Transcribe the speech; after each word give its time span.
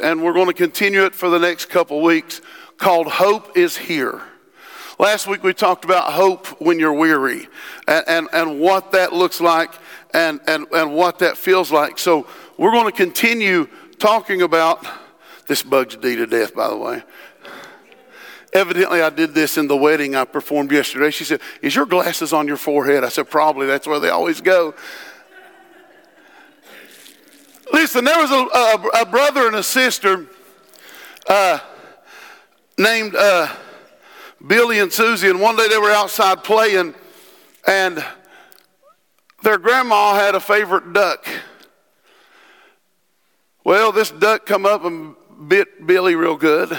and 0.00 0.22
we're 0.22 0.32
going 0.32 0.46
to 0.46 0.54
continue 0.54 1.04
it 1.04 1.14
for 1.14 1.28
the 1.28 1.38
next 1.38 1.66
couple 1.66 2.02
weeks, 2.02 2.40
called 2.76 3.06
Hope 3.06 3.56
is 3.56 3.76
Here. 3.76 4.22
Last 4.98 5.28
week 5.28 5.44
we 5.44 5.54
talked 5.54 5.84
about 5.84 6.12
hope 6.12 6.46
when 6.60 6.80
you're 6.80 6.92
weary 6.92 7.48
and, 7.86 8.04
and, 8.08 8.28
and 8.32 8.60
what 8.60 8.90
that 8.92 9.12
looks 9.12 9.40
like 9.40 9.72
and, 10.12 10.40
and, 10.48 10.66
and 10.72 10.94
what 10.94 11.20
that 11.20 11.36
feels 11.36 11.70
like. 11.70 11.98
So 11.98 12.26
we're 12.56 12.72
going 12.72 12.86
to 12.86 12.96
continue 12.96 13.68
talking 13.98 14.42
about 14.42 14.84
this 15.46 15.62
bugs 15.62 15.94
D 15.96 16.16
to 16.16 16.26
death, 16.26 16.54
by 16.54 16.68
the 16.68 16.76
way. 16.76 17.02
Evidently, 18.52 19.02
I 19.02 19.10
did 19.10 19.34
this 19.34 19.58
in 19.58 19.68
the 19.68 19.76
wedding 19.76 20.16
I 20.16 20.24
performed 20.24 20.72
yesterday. 20.72 21.10
She 21.10 21.24
said, 21.24 21.40
Is 21.62 21.76
your 21.76 21.86
glasses 21.86 22.32
on 22.32 22.48
your 22.48 22.56
forehead? 22.56 23.04
I 23.04 23.08
said, 23.08 23.30
Probably. 23.30 23.66
That's 23.66 23.86
where 23.86 24.00
they 24.00 24.08
always 24.08 24.40
go. 24.40 24.74
Listen, 27.72 28.04
there 28.04 28.18
was 28.18 28.30
a, 28.30 28.34
a, 28.34 29.02
a 29.02 29.06
brother 29.06 29.46
and 29.46 29.56
a 29.56 29.62
sister 29.62 30.26
uh, 31.28 31.58
named 32.78 33.14
uh, 33.14 33.48
Billy 34.46 34.78
and 34.78 34.92
Susie, 34.92 35.28
and 35.28 35.40
one 35.40 35.56
day 35.56 35.68
they 35.68 35.78
were 35.78 35.90
outside 35.90 36.42
playing, 36.42 36.94
and 37.66 38.04
their 39.42 39.58
grandma 39.58 40.14
had 40.14 40.34
a 40.34 40.40
favorite 40.40 40.92
duck. 40.92 41.26
Well, 43.64 43.92
this 43.92 44.10
duck 44.10 44.46
come 44.46 44.64
up 44.64 44.84
and 44.84 45.14
bit 45.46 45.86
Billy 45.86 46.14
real 46.14 46.36
good. 46.36 46.76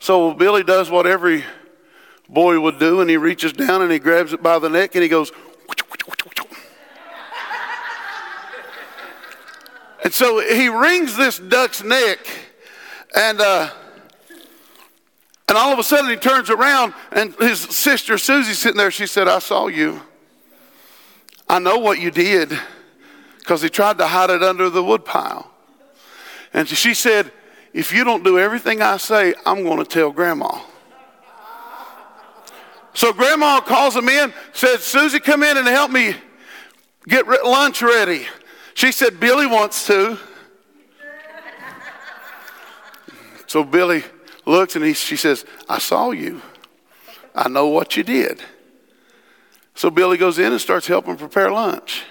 So 0.00 0.34
Billy 0.34 0.62
does 0.64 0.90
what 0.90 1.06
every 1.06 1.44
boy 2.28 2.58
would 2.60 2.78
do, 2.78 3.00
and 3.00 3.08
he 3.08 3.16
reaches 3.16 3.52
down 3.52 3.82
and 3.82 3.92
he 3.92 3.98
grabs 3.98 4.32
it 4.32 4.42
by 4.42 4.58
the 4.58 4.68
neck 4.68 4.94
and 4.94 5.02
he 5.02 5.08
goes. 5.08 5.30
And 10.06 10.14
so 10.14 10.38
he 10.38 10.68
wrings 10.68 11.16
this 11.16 11.36
duck's 11.36 11.82
neck, 11.82 12.20
and 13.12 13.40
uh, 13.40 13.70
and 15.48 15.58
all 15.58 15.72
of 15.72 15.80
a 15.80 15.82
sudden 15.82 16.08
he 16.08 16.14
turns 16.14 16.48
around 16.48 16.94
and 17.10 17.34
his 17.40 17.58
sister 17.58 18.16
Susie's 18.16 18.60
sitting 18.60 18.76
there. 18.76 18.92
She 18.92 19.08
said, 19.08 19.26
"I 19.26 19.40
saw 19.40 19.66
you. 19.66 20.00
I 21.48 21.58
know 21.58 21.78
what 21.78 21.98
you 21.98 22.12
did." 22.12 22.56
Because 23.40 23.62
he 23.62 23.68
tried 23.68 23.98
to 23.98 24.06
hide 24.06 24.30
it 24.30 24.44
under 24.44 24.70
the 24.70 24.80
woodpile. 24.80 25.50
And 26.52 26.68
she 26.68 26.94
said, 26.94 27.32
if 27.72 27.92
you 27.92 28.04
don't 28.04 28.22
do 28.22 28.38
everything 28.38 28.82
I 28.82 28.98
say, 28.98 29.34
I'm 29.44 29.64
going 29.64 29.78
to 29.78 29.84
tell 29.84 30.12
grandma. 30.12 30.60
So 32.94 33.12
grandma 33.12 33.60
calls 33.60 33.96
him 33.96 34.08
in, 34.08 34.32
says, 34.52 34.84
Susie, 34.84 35.18
come 35.18 35.42
in 35.42 35.56
and 35.56 35.66
help 35.66 35.90
me 35.90 36.14
get 37.08 37.26
lunch 37.44 37.82
ready. 37.82 38.26
She 38.76 38.92
said, 38.92 39.18
Billy 39.18 39.46
wants 39.46 39.86
to. 39.86 40.18
So 43.46 43.64
Billy 43.64 44.04
looks 44.44 44.76
and 44.76 44.84
he, 44.84 44.92
she 44.92 45.16
says, 45.16 45.46
I 45.66 45.78
saw 45.78 46.10
you. 46.10 46.42
I 47.34 47.48
know 47.48 47.68
what 47.68 47.96
you 47.96 48.02
did. 48.02 48.42
So 49.74 49.88
Billy 49.88 50.18
goes 50.18 50.38
in 50.38 50.52
and 50.52 50.60
starts 50.60 50.86
helping 50.86 51.16
prepare 51.16 51.50
lunch. 51.50 52.04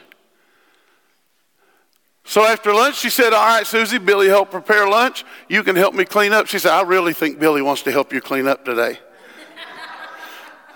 So 2.24 2.44
after 2.44 2.74
lunch, 2.74 2.96
she 2.96 3.12
said, 3.12 3.32
All 3.32 3.46
right, 3.46 3.68
Susie, 3.68 4.00
Billy 4.00 4.28
helped 4.28 4.50
prepare 4.50 4.90
lunch. 4.90 5.24
You 5.48 5.62
can 5.62 5.76
help 5.76 5.94
me 5.94 6.04
clean 6.04 6.34
up. 6.34 6.48
She 6.48 6.58
said, 6.58 6.72
I 6.72 6.82
really 6.82 7.14
think 7.14 7.38
Billy 7.40 7.62
wants 7.62 7.84
to 7.84 7.92
help 7.92 8.12
you 8.12 8.22
clean 8.22 8.48
up 8.48 8.66
today. 8.66 8.98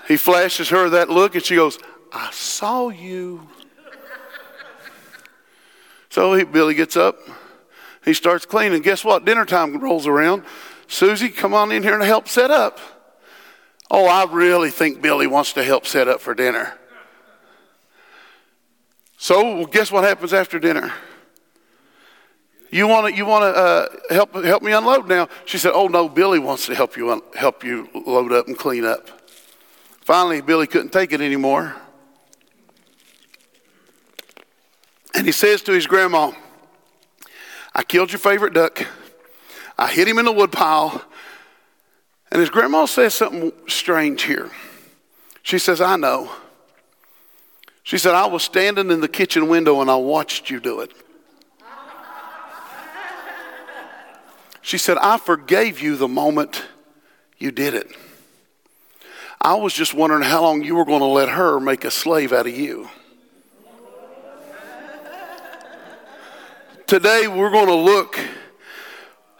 he 0.08 0.18
flashes 0.18 0.70
her 0.70 0.88
that 0.90 1.10
look 1.10 1.34
and 1.34 1.44
she 1.44 1.56
goes, 1.56 1.80
I 2.14 2.30
saw 2.32 2.90
you. 2.90 3.50
So 6.10 6.34
he, 6.34 6.44
Billy 6.44 6.74
gets 6.74 6.98
up. 6.98 7.18
He 8.04 8.14
starts 8.14 8.46
cleaning. 8.46 8.82
Guess 8.82 9.04
what? 9.04 9.26
Dinner 9.26 9.46
time 9.46 9.80
rolls 9.80 10.08
around. 10.08 10.44
Susie, 10.88 11.30
come 11.30 11.54
on 11.54 11.72
in 11.72 11.84
here 11.84 11.94
and 11.94 12.04
help 12.04 12.28
set 12.28 12.50
up. 12.50 12.80
Oh, 13.92 14.08
I 14.08 14.32
really 14.32 14.70
think 14.70 15.02
Billy 15.02 15.28
wants 15.28 15.54
to 15.54 15.64
help 15.64 15.86
set 15.86 16.08
up 16.08 16.22
for 16.22 16.34
dinner. 16.34 16.74
So, 19.18 19.66
guess 19.66 19.92
what 19.92 20.04
happens 20.04 20.34
after 20.34 20.60
dinner? 20.60 20.94
You 22.72 22.88
want 22.88 23.08
to 23.08 23.18
you 23.18 23.26
want 23.26 23.44
to 23.44 23.60
uh, 23.60 23.88
help 24.12 24.34
help 24.46 24.62
me 24.62 24.72
unload 24.72 25.08
now? 25.08 25.28
She 25.46 25.58
said, 25.58 25.72
"Oh 25.74 25.88
no, 25.88 26.08
Billy 26.08 26.38
wants 26.38 26.68
to 26.68 26.76
help 26.76 26.96
you 26.96 27.12
un- 27.12 27.22
help 27.36 27.64
you 27.64 27.90
load 28.06 28.32
up 28.32 28.48
and 28.48 28.58
clean 28.58 28.86
up." 28.86 29.10
Finally, 30.02 30.42
Billy 30.42 30.68
couldn't 30.68 30.92
take 30.92 31.12
it 31.12 31.20
anymore, 31.20 31.76
and 35.14 35.26
he 35.26 35.32
says 35.32 35.62
to 35.64 35.72
his 35.72 35.88
grandma, 35.88 36.32
"I 37.74 37.84
killed 37.84 38.12
your 38.12 38.20
favorite 38.20 38.54
duck. 38.54 38.86
I 39.78 39.88
hit 39.88 40.08
him 40.08 40.20
in 40.20 40.26
the 40.26 40.32
woodpile." 40.32 41.04
And 42.32 42.40
his 42.40 42.50
grandma 42.50 42.86
says 42.86 43.14
something 43.16 43.52
strange 43.68 44.24
here. 44.24 44.52
She 45.42 45.58
says, 45.58 45.82
"I 45.82 45.96
know." 45.96 46.32
She 47.84 47.98
said, 47.98 48.14
"I 48.14 48.28
was 48.28 48.44
standing 48.44 48.92
in 48.92 49.02
the 49.02 49.08
kitchen 49.08 49.48
window 49.48 49.82
and 49.82 49.90
I 49.90 49.96
watched 49.96 50.50
you 50.50 50.60
do 50.60 50.82
it." 50.82 50.92
She 54.62 54.78
said, 54.78 54.98
I 55.00 55.18
forgave 55.18 55.80
you 55.80 55.96
the 55.96 56.08
moment 56.08 56.64
you 57.40 57.50
did 57.50 57.74
it. 57.74 57.88
I 59.42 59.56
was 59.56 59.74
just 59.74 59.96
wondering 59.96 60.22
how 60.22 60.44
long 60.44 60.64
you 60.64 60.76
were 60.76 60.86
going 60.86 61.00
to 61.00 61.06
let 61.06 61.30
her 61.30 61.60
make 61.60 61.86
a 61.86 61.90
slave 61.90 62.32
out 62.32 62.46
of 62.46 62.56
you. 62.56 62.88
Today, 66.90 67.28
we're 67.28 67.52
going 67.52 67.68
to 67.68 67.76
look. 67.76 68.20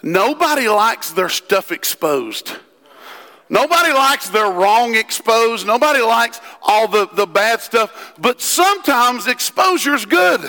Nobody 0.04 0.70
likes 0.70 1.10
their 1.14 1.30
stuff 1.30 1.72
exposed. 1.72 2.56
Nobody 3.50 3.92
likes 3.92 4.30
their 4.30 4.52
wrong 4.52 4.94
exposed. 4.94 5.66
Nobody 5.66 6.04
likes 6.04 6.40
all 6.62 6.88
the, 6.88 7.08
the 7.08 7.26
bad 7.26 7.60
stuff. 7.62 8.14
But 8.20 8.40
sometimes 8.40 9.26
exposure 9.26 9.96
is 9.96 10.06
good. 10.06 10.42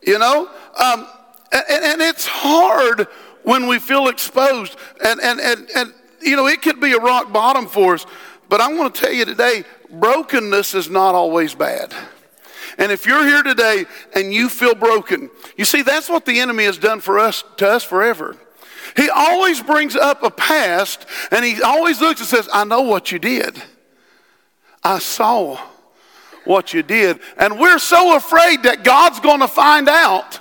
You 0.00 0.20
know? 0.20 0.48
Um, 0.78 1.08
and, 1.50 1.64
and 1.70 2.00
it's 2.02 2.28
hard 2.28 3.08
when 3.42 3.66
we 3.66 3.80
feel 3.80 4.06
exposed. 4.06 4.76
And, 5.04 5.20
and, 5.20 5.40
and, 5.40 5.68
and, 5.74 5.94
you 6.22 6.36
know, 6.36 6.46
it 6.46 6.62
could 6.62 6.78
be 6.78 6.92
a 6.92 7.00
rock 7.00 7.32
bottom 7.32 7.66
for 7.66 7.94
us. 7.94 8.06
But 8.48 8.60
I 8.60 8.72
want 8.72 8.94
to 8.94 9.00
tell 9.00 9.12
you 9.12 9.24
today 9.24 9.64
brokenness 9.90 10.76
is 10.76 10.88
not 10.88 11.16
always 11.16 11.52
bad. 11.52 11.92
And 12.78 12.92
if 12.92 13.06
you're 13.06 13.24
here 13.26 13.42
today 13.42 13.86
and 14.14 14.32
you 14.32 14.48
feel 14.48 14.74
broken, 14.74 15.30
you 15.56 15.64
see, 15.64 15.82
that's 15.82 16.08
what 16.08 16.26
the 16.26 16.40
enemy 16.40 16.64
has 16.64 16.78
done 16.78 17.00
for 17.00 17.18
us, 17.18 17.42
to 17.56 17.68
us 17.68 17.84
forever. 17.84 18.36
He 18.96 19.10
always 19.10 19.62
brings 19.62 19.96
up 19.96 20.22
a 20.22 20.30
past 20.30 21.06
and 21.30 21.44
he 21.44 21.62
always 21.62 22.00
looks 22.00 22.20
and 22.20 22.28
says, 22.28 22.48
I 22.52 22.64
know 22.64 22.82
what 22.82 23.12
you 23.12 23.18
did. 23.18 23.62
I 24.82 24.98
saw 24.98 25.58
what 26.44 26.72
you 26.72 26.82
did. 26.82 27.20
And 27.36 27.58
we're 27.58 27.78
so 27.78 28.16
afraid 28.16 28.62
that 28.62 28.84
God's 28.84 29.20
going 29.20 29.40
to 29.40 29.48
find 29.48 29.88
out 29.88 30.40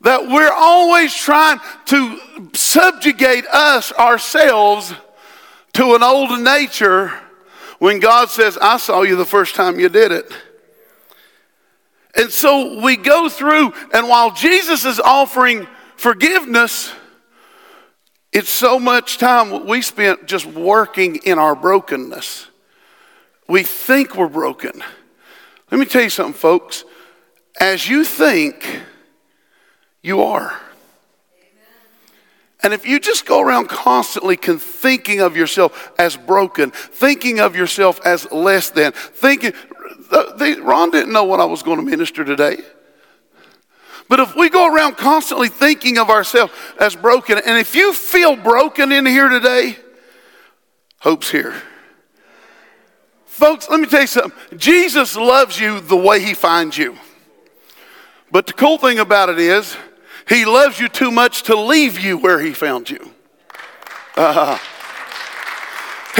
that 0.00 0.28
we're 0.28 0.52
always 0.52 1.14
trying 1.14 1.60
to 1.86 2.18
subjugate 2.54 3.46
us 3.46 3.92
ourselves 3.92 4.94
to 5.74 5.94
an 5.94 6.02
old 6.02 6.40
nature 6.40 7.12
when 7.78 8.00
God 8.00 8.30
says, 8.30 8.58
I 8.60 8.78
saw 8.78 9.02
you 9.02 9.16
the 9.16 9.26
first 9.26 9.54
time 9.54 9.78
you 9.78 9.88
did 9.88 10.10
it. 10.10 10.32
And 12.16 12.30
so 12.30 12.80
we 12.82 12.96
go 12.96 13.28
through, 13.28 13.72
and 13.92 14.08
while 14.08 14.32
Jesus 14.32 14.84
is 14.84 14.98
offering 14.98 15.66
forgiveness, 15.96 16.92
it's 18.32 18.50
so 18.50 18.78
much 18.78 19.18
time 19.18 19.66
we 19.66 19.82
spent 19.82 20.26
just 20.26 20.46
working 20.46 21.16
in 21.16 21.38
our 21.38 21.54
brokenness. 21.54 22.46
We 23.48 23.62
think 23.62 24.16
we're 24.16 24.28
broken. 24.28 24.82
Let 25.70 25.78
me 25.78 25.86
tell 25.86 26.02
you 26.02 26.10
something, 26.10 26.34
folks. 26.34 26.84
As 27.58 27.88
you 27.88 28.04
think, 28.04 28.80
you 30.02 30.22
are. 30.22 30.58
And 32.62 32.74
if 32.74 32.86
you 32.86 33.00
just 33.00 33.24
go 33.24 33.40
around 33.40 33.68
constantly 33.68 34.36
thinking 34.36 35.20
of 35.20 35.36
yourself 35.36 35.92
as 35.98 36.16
broken, 36.16 36.70
thinking 36.70 37.40
of 37.40 37.56
yourself 37.56 38.00
as 38.04 38.30
less 38.30 38.70
than, 38.70 38.92
thinking, 38.92 39.52
they, 40.36 40.54
Ron 40.54 40.90
didn't 40.90 41.12
know 41.12 41.24
what 41.24 41.40
I 41.40 41.44
was 41.44 41.62
going 41.62 41.78
to 41.78 41.84
minister 41.84 42.24
today. 42.24 42.58
But 44.08 44.20
if 44.20 44.34
we 44.34 44.50
go 44.50 44.74
around 44.74 44.96
constantly 44.96 45.48
thinking 45.48 45.98
of 45.98 46.10
ourselves 46.10 46.52
as 46.78 46.96
broken, 46.96 47.38
and 47.38 47.58
if 47.58 47.74
you 47.76 47.92
feel 47.92 48.34
broken 48.34 48.90
in 48.90 49.06
here 49.06 49.28
today, 49.28 49.76
hope's 50.98 51.30
here. 51.30 51.54
Folks, 53.26 53.70
let 53.70 53.80
me 53.80 53.86
tell 53.86 54.00
you 54.00 54.06
something. 54.06 54.58
Jesus 54.58 55.16
loves 55.16 55.58
you 55.60 55.80
the 55.80 55.96
way 55.96 56.20
he 56.20 56.34
finds 56.34 56.76
you. 56.76 56.98
But 58.32 58.46
the 58.46 58.52
cool 58.52 58.78
thing 58.78 58.98
about 58.98 59.28
it 59.28 59.38
is, 59.38 59.76
he 60.30 60.44
loves 60.44 60.78
you 60.78 60.88
too 60.88 61.10
much 61.10 61.42
to 61.44 61.56
leave 61.56 61.98
you 61.98 62.16
where 62.16 62.38
He 62.38 62.52
found 62.52 62.88
you. 62.88 63.10
Uh, 64.16 64.58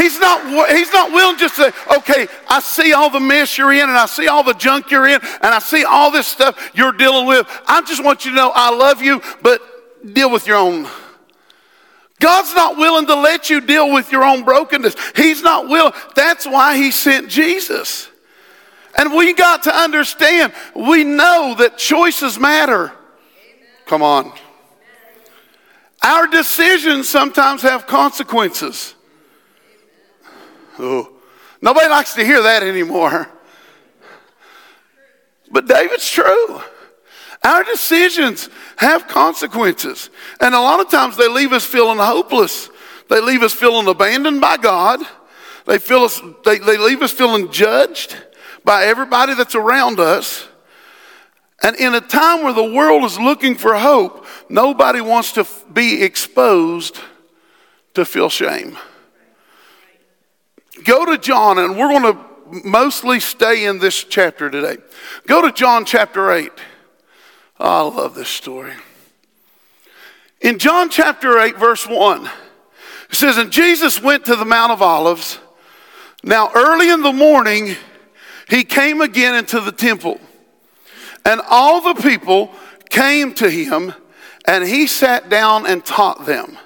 He's 0.00 0.18
not, 0.18 0.70
he's 0.70 0.90
not 0.94 1.12
willing 1.12 1.36
just 1.36 1.56
to 1.56 1.64
say, 1.64 1.96
okay, 1.98 2.26
I 2.48 2.60
see 2.60 2.94
all 2.94 3.10
the 3.10 3.20
mess 3.20 3.58
you're 3.58 3.70
in 3.70 3.82
and 3.82 3.98
I 3.98 4.06
see 4.06 4.28
all 4.28 4.42
the 4.42 4.54
junk 4.54 4.90
you're 4.90 5.06
in 5.06 5.20
and 5.22 5.54
I 5.54 5.58
see 5.58 5.84
all 5.84 6.10
this 6.10 6.26
stuff 6.26 6.70
you're 6.72 6.92
dealing 6.92 7.26
with. 7.26 7.46
I 7.66 7.82
just 7.82 8.02
want 8.02 8.24
you 8.24 8.30
to 8.30 8.36
know 8.36 8.50
I 8.54 8.74
love 8.74 9.02
you, 9.02 9.20
but 9.42 9.60
deal 10.14 10.30
with 10.30 10.46
your 10.46 10.56
own. 10.56 10.88
God's 12.18 12.54
not 12.54 12.78
willing 12.78 13.06
to 13.08 13.14
let 13.14 13.50
you 13.50 13.60
deal 13.60 13.92
with 13.92 14.10
your 14.10 14.24
own 14.24 14.42
brokenness. 14.42 14.96
He's 15.16 15.42
not 15.42 15.68
willing. 15.68 15.92
That's 16.14 16.46
why 16.46 16.78
he 16.78 16.92
sent 16.92 17.28
Jesus. 17.28 18.08
And 18.96 19.12
we 19.12 19.34
got 19.34 19.64
to 19.64 19.74
understand, 19.74 20.54
we 20.74 21.04
know 21.04 21.56
that 21.58 21.76
choices 21.76 22.38
matter. 22.40 22.90
Come 23.84 24.02
on. 24.02 24.32
Our 26.02 26.26
decisions 26.26 27.06
sometimes 27.06 27.60
have 27.60 27.86
consequences. 27.86 28.94
Nobody 31.62 31.88
likes 31.88 32.14
to 32.14 32.24
hear 32.24 32.42
that 32.42 32.62
anymore. 32.62 33.28
But 35.50 35.66
David's 35.66 36.10
true. 36.10 36.60
Our 37.42 37.64
decisions 37.64 38.48
have 38.76 39.08
consequences. 39.08 40.10
And 40.40 40.54
a 40.54 40.60
lot 40.60 40.80
of 40.80 40.90
times 40.90 41.16
they 41.16 41.28
leave 41.28 41.52
us 41.52 41.64
feeling 41.64 41.98
hopeless. 41.98 42.70
They 43.08 43.20
leave 43.20 43.42
us 43.42 43.52
feeling 43.52 43.88
abandoned 43.88 44.40
by 44.40 44.56
God. 44.56 45.00
They, 45.66 45.78
feel 45.78 46.04
us, 46.04 46.20
they, 46.44 46.58
they 46.58 46.76
leave 46.76 47.02
us 47.02 47.12
feeling 47.12 47.50
judged 47.50 48.16
by 48.64 48.84
everybody 48.84 49.34
that's 49.34 49.54
around 49.54 50.00
us. 50.00 50.48
And 51.62 51.76
in 51.76 51.94
a 51.94 52.00
time 52.00 52.42
where 52.42 52.52
the 52.52 52.72
world 52.72 53.04
is 53.04 53.18
looking 53.18 53.54
for 53.54 53.74
hope, 53.74 54.26
nobody 54.48 55.00
wants 55.00 55.32
to 55.32 55.46
be 55.72 56.02
exposed 56.02 56.98
to 57.94 58.04
feel 58.04 58.28
shame. 58.28 58.78
Go 60.84 61.04
to 61.06 61.18
John, 61.18 61.58
and 61.58 61.76
we're 61.76 61.88
going 61.88 62.14
to 62.14 62.18
mostly 62.64 63.20
stay 63.20 63.64
in 63.64 63.78
this 63.78 64.04
chapter 64.04 64.50
today. 64.50 64.78
Go 65.26 65.42
to 65.42 65.52
John 65.52 65.84
chapter 65.84 66.30
8. 66.30 66.50
Oh, 67.58 67.90
I 67.90 67.96
love 67.96 68.14
this 68.14 68.28
story. 68.28 68.72
In 70.40 70.58
John 70.58 70.88
chapter 70.88 71.38
8, 71.38 71.58
verse 71.58 71.86
1, 71.86 72.26
it 72.26 72.30
says, 73.14 73.36
And 73.36 73.50
Jesus 73.50 74.00
went 74.00 74.24
to 74.24 74.36
the 74.36 74.44
Mount 74.44 74.72
of 74.72 74.80
Olives. 74.80 75.38
Now, 76.22 76.50
early 76.54 76.88
in 76.90 77.02
the 77.02 77.12
morning, 77.12 77.76
he 78.48 78.64
came 78.64 79.00
again 79.00 79.34
into 79.34 79.60
the 79.60 79.72
temple. 79.72 80.20
And 81.24 81.42
all 81.48 81.82
the 81.82 82.00
people 82.00 82.50
came 82.88 83.34
to 83.34 83.50
him, 83.50 83.92
and 84.46 84.66
he 84.66 84.86
sat 84.86 85.28
down 85.28 85.66
and 85.66 85.84
taught 85.84 86.24
them. 86.24 86.56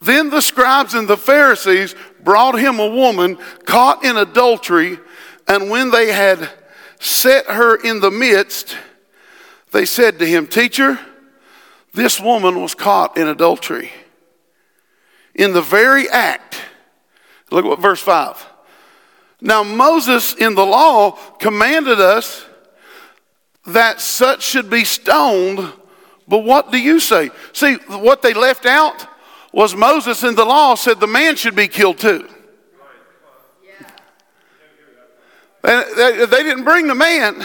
Then 0.00 0.30
the 0.30 0.42
scribes 0.42 0.94
and 0.94 1.08
the 1.08 1.16
Pharisees 1.16 1.94
brought 2.24 2.58
him 2.58 2.78
a 2.78 2.88
woman 2.88 3.38
caught 3.64 4.04
in 4.04 4.16
adultery, 4.16 4.98
and 5.46 5.70
when 5.70 5.90
they 5.90 6.12
had 6.12 6.50
set 6.98 7.46
her 7.46 7.76
in 7.76 8.00
the 8.00 8.10
midst, 8.10 8.76
they 9.72 9.84
said 9.84 10.18
to 10.18 10.26
him, 10.26 10.46
Teacher, 10.46 10.98
this 11.92 12.20
woman 12.20 12.60
was 12.60 12.74
caught 12.74 13.16
in 13.16 13.28
adultery. 13.28 13.90
In 15.34 15.52
the 15.52 15.62
very 15.62 16.08
act, 16.08 16.60
look 17.50 17.64
at 17.64 17.68
what 17.68 17.80
verse 17.80 18.00
5. 18.00 18.46
Now, 19.40 19.62
Moses 19.62 20.34
in 20.34 20.54
the 20.54 20.64
law 20.64 21.12
commanded 21.38 22.00
us 22.00 22.46
that 23.66 24.00
such 24.00 24.42
should 24.42 24.70
be 24.70 24.84
stoned, 24.84 25.72
but 26.26 26.38
what 26.38 26.70
do 26.70 26.78
you 26.78 27.00
say? 27.00 27.30
See, 27.52 27.74
what 27.74 28.22
they 28.22 28.32
left 28.32 28.64
out 28.66 29.06
was 29.54 29.76
Moses 29.76 30.24
in 30.24 30.34
the 30.34 30.44
law 30.44 30.74
said 30.74 30.98
the 30.98 31.06
man 31.06 31.36
should 31.36 31.54
be 31.54 31.68
killed 31.68 31.98
too. 31.98 32.28
And 35.62 35.86
they, 35.96 36.42
didn't 36.42 36.64
bring 36.64 36.88
the 36.88 36.94
man, 36.94 37.42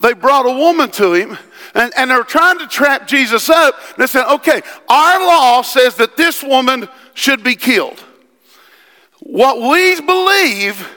they 0.00 0.12
brought 0.12 0.46
a 0.46 0.52
woman 0.52 0.90
to 0.92 1.14
him. 1.14 1.38
And, 1.74 1.92
and 1.96 2.10
they're 2.10 2.22
trying 2.22 2.58
to 2.60 2.68
trap 2.68 3.08
Jesus 3.08 3.50
up. 3.50 3.74
They 3.96 4.06
said, 4.06 4.30
okay, 4.34 4.62
our 4.88 5.26
law 5.26 5.62
says 5.62 5.96
that 5.96 6.16
this 6.16 6.42
woman 6.42 6.88
should 7.14 7.42
be 7.42 7.56
killed. 7.56 7.98
What 9.20 9.56
we 9.56 10.00
believe 10.00 10.88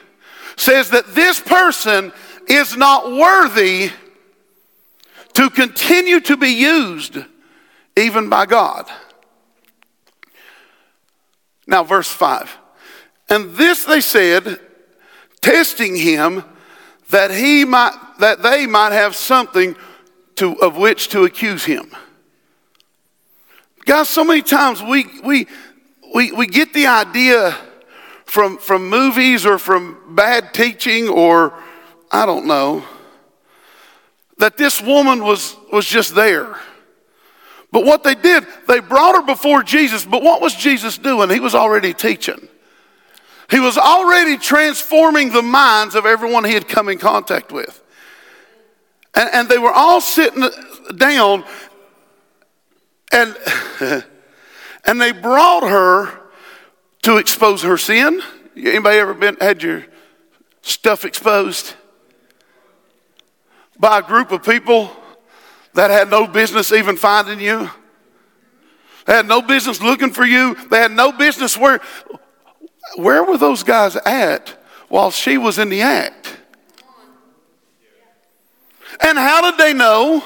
says 0.55 0.91
that 0.91 1.15
this 1.15 1.39
person 1.39 2.13
is 2.47 2.77
not 2.77 3.11
worthy 3.11 3.89
to 5.33 5.49
continue 5.49 6.19
to 6.19 6.37
be 6.37 6.49
used 6.49 7.17
even 7.97 8.29
by 8.29 8.45
God. 8.45 8.89
Now, 11.69 11.83
verse 11.83 12.09
5. 12.09 12.57
And 13.29 13.55
this 13.55 13.85
they 13.85 14.01
said, 14.01 14.59
testing 15.39 15.95
him 15.95 16.43
that 17.11 17.29
he 17.29 17.63
might 17.63 17.93
that 18.19 18.41
they 18.41 18.65
might 18.65 18.91
have 18.91 19.15
something 19.15 19.75
to, 20.35 20.59
of 20.61 20.75
which 20.75 21.09
to 21.09 21.23
accuse 21.23 21.63
him. 21.63 21.91
Guys, 23.85 24.09
so 24.09 24.23
many 24.23 24.41
times 24.41 24.81
we 24.81 25.05
we 25.23 25.45
we, 26.13 26.31
we 26.31 26.47
get 26.47 26.73
the 26.73 26.87
idea 26.87 27.55
from 28.25 28.57
from 28.57 28.89
movies 28.89 29.45
or 29.45 29.59
from 29.59 30.15
bad 30.15 30.55
teaching 30.55 31.07
or 31.07 31.53
I 32.11 32.25
don't 32.25 32.47
know 32.47 32.83
that 34.39 34.57
this 34.57 34.81
woman 34.81 35.23
was 35.23 35.55
was 35.71 35.85
just 35.85 36.15
there. 36.15 36.59
But 37.71 37.85
what 37.85 38.03
they 38.03 38.15
did, 38.15 38.45
they 38.67 38.79
brought 38.79 39.15
her 39.15 39.21
before 39.21 39.61
Jesus. 39.63 40.05
But 40.05 40.23
what 40.23 40.41
was 40.41 40.55
Jesus 40.55 40.97
doing? 40.97 41.29
He 41.29 41.39
was 41.39 41.53
already 41.53 41.93
teaching. 41.93 42.47
He 43.49 43.59
was 43.59 43.77
already 43.77 44.37
transforming 44.37 45.31
the 45.31 45.41
minds 45.41 45.95
of 45.95 46.05
everyone 46.05 46.45
he 46.45 46.53
had 46.53 46.67
come 46.67 46.89
in 46.89 46.97
contact 46.97 47.51
with. 47.51 47.83
And, 49.15 49.29
and 49.33 49.49
they 49.49 49.57
were 49.57 49.71
all 49.71 50.01
sitting 50.01 50.47
down 50.95 51.43
and, 53.11 53.35
and 54.85 55.01
they 55.01 55.11
brought 55.11 55.67
her 55.67 56.19
to 57.03 57.17
expose 57.17 57.63
her 57.63 57.77
sin. 57.77 58.21
Anybody 58.55 58.99
ever 58.99 59.13
been 59.13 59.37
had 59.37 59.63
your 59.63 59.85
stuff 60.61 61.05
exposed 61.05 61.75
by 63.79 63.99
a 63.99 64.01
group 64.01 64.31
of 64.31 64.43
people 64.43 64.91
that 65.73 65.89
had 65.89 66.09
no 66.09 66.27
business 66.27 66.71
even 66.71 66.97
finding 66.97 67.39
you? 67.39 67.69
They 69.05 69.13
had 69.13 69.27
no 69.27 69.41
business 69.41 69.81
looking 69.81 70.11
for 70.11 70.25
you. 70.25 70.55
They 70.69 70.77
had 70.77 70.91
no 70.91 71.11
business 71.11 71.57
where 71.57 71.81
where 72.95 73.23
were 73.23 73.37
those 73.37 73.63
guys 73.63 73.95
at 73.95 74.49
while 74.87 75.11
she 75.11 75.37
was 75.37 75.57
in 75.57 75.69
the 75.69 75.81
act? 75.81 76.37
And 79.01 79.17
how 79.17 79.49
did 79.49 79.57
they 79.59 79.73
know 79.73 80.23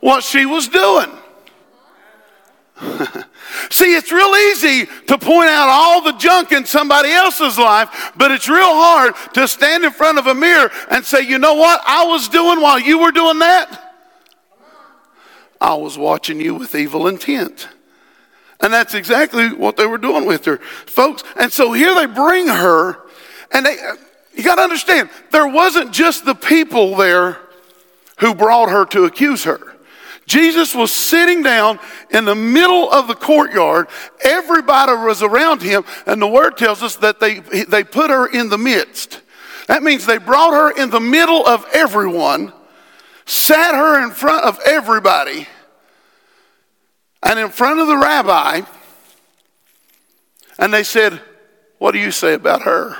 what 0.00 0.24
she 0.24 0.46
was 0.46 0.68
doing? 0.68 1.10
See, 3.70 3.94
it's 3.94 4.12
real 4.12 4.34
easy 4.50 4.86
to 5.06 5.18
point 5.18 5.48
out 5.48 5.68
all 5.68 6.02
the 6.02 6.12
junk 6.12 6.52
in 6.52 6.64
somebody 6.64 7.10
else's 7.10 7.58
life, 7.58 8.12
but 8.16 8.30
it's 8.30 8.48
real 8.48 8.62
hard 8.62 9.14
to 9.34 9.48
stand 9.48 9.84
in 9.84 9.90
front 9.90 10.18
of 10.18 10.26
a 10.26 10.34
mirror 10.34 10.70
and 10.90 11.04
say, 11.04 11.22
you 11.22 11.38
know 11.38 11.54
what 11.54 11.80
I 11.84 12.04
was 12.04 12.28
doing 12.28 12.60
while 12.60 12.78
you 12.78 12.98
were 12.98 13.12
doing 13.12 13.38
that? 13.40 13.87
I 15.60 15.74
was 15.74 15.98
watching 15.98 16.40
you 16.40 16.54
with 16.54 16.74
evil 16.74 17.06
intent. 17.06 17.68
And 18.60 18.72
that's 18.72 18.94
exactly 18.94 19.52
what 19.52 19.76
they 19.76 19.86
were 19.86 19.98
doing 19.98 20.26
with 20.26 20.44
her, 20.44 20.58
folks. 20.58 21.22
And 21.38 21.52
so 21.52 21.72
here 21.72 21.94
they 21.94 22.06
bring 22.06 22.48
her, 22.48 22.98
and 23.52 23.64
they, 23.64 23.76
you 24.34 24.42
got 24.42 24.56
to 24.56 24.62
understand, 24.62 25.10
there 25.30 25.46
wasn't 25.46 25.92
just 25.92 26.24
the 26.24 26.34
people 26.34 26.96
there 26.96 27.38
who 28.18 28.34
brought 28.34 28.70
her 28.70 28.84
to 28.86 29.04
accuse 29.04 29.44
her. 29.44 29.76
Jesus 30.26 30.74
was 30.74 30.92
sitting 30.92 31.42
down 31.42 31.78
in 32.10 32.24
the 32.26 32.34
middle 32.34 32.90
of 32.90 33.08
the 33.08 33.14
courtyard. 33.14 33.88
Everybody 34.22 34.92
was 34.92 35.22
around 35.22 35.62
him, 35.62 35.84
and 36.06 36.20
the 36.20 36.26
word 36.26 36.58
tells 36.58 36.82
us 36.82 36.96
that 36.96 37.18
they, 37.18 37.40
they 37.64 37.82
put 37.82 38.10
her 38.10 38.26
in 38.26 38.50
the 38.50 38.58
midst. 38.58 39.22
That 39.68 39.82
means 39.82 40.04
they 40.04 40.18
brought 40.18 40.52
her 40.52 40.70
in 40.82 40.90
the 40.90 41.00
middle 41.00 41.46
of 41.46 41.64
everyone, 41.72 42.52
sat 43.28 43.74
her 43.74 44.02
in 44.02 44.10
front 44.10 44.44
of 44.44 44.58
everybody, 44.66 45.46
and 47.22 47.38
in 47.38 47.50
front 47.50 47.80
of 47.80 47.86
the 47.86 47.96
rabbi, 47.96 48.62
and 50.58 50.74
they 50.74 50.82
said, 50.82 51.20
What 51.78 51.92
do 51.92 51.98
you 51.98 52.10
say 52.10 52.34
about 52.34 52.62
her? 52.62 52.96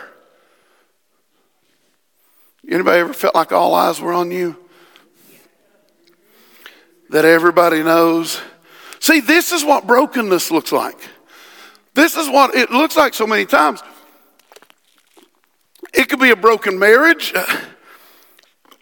Anybody 2.71 3.01
ever 3.01 3.15
felt 3.15 3.35
like 3.35 3.51
all 3.51 3.75
eyes 3.75 4.01
were 4.01 4.13
on 4.13 4.31
you? 4.31 4.57
that 7.11 7.25
everybody 7.25 7.83
knows. 7.83 8.41
See, 9.01 9.21
this 9.21 9.53
is 9.53 9.65
what 9.65 9.87
brokenness 9.87 10.51
looks 10.51 10.73
like. 10.73 10.99
This 11.95 12.17
is 12.17 12.29
what 12.29 12.55
it 12.55 12.71
looks 12.71 12.97
like 12.97 13.15
so 13.15 13.27
many 13.27 13.47
times. 13.47 13.83
It 15.95 16.09
could 16.09 16.21
be 16.21 16.31
a 16.31 16.37
broken 16.37 16.79
marriage. 16.79 17.33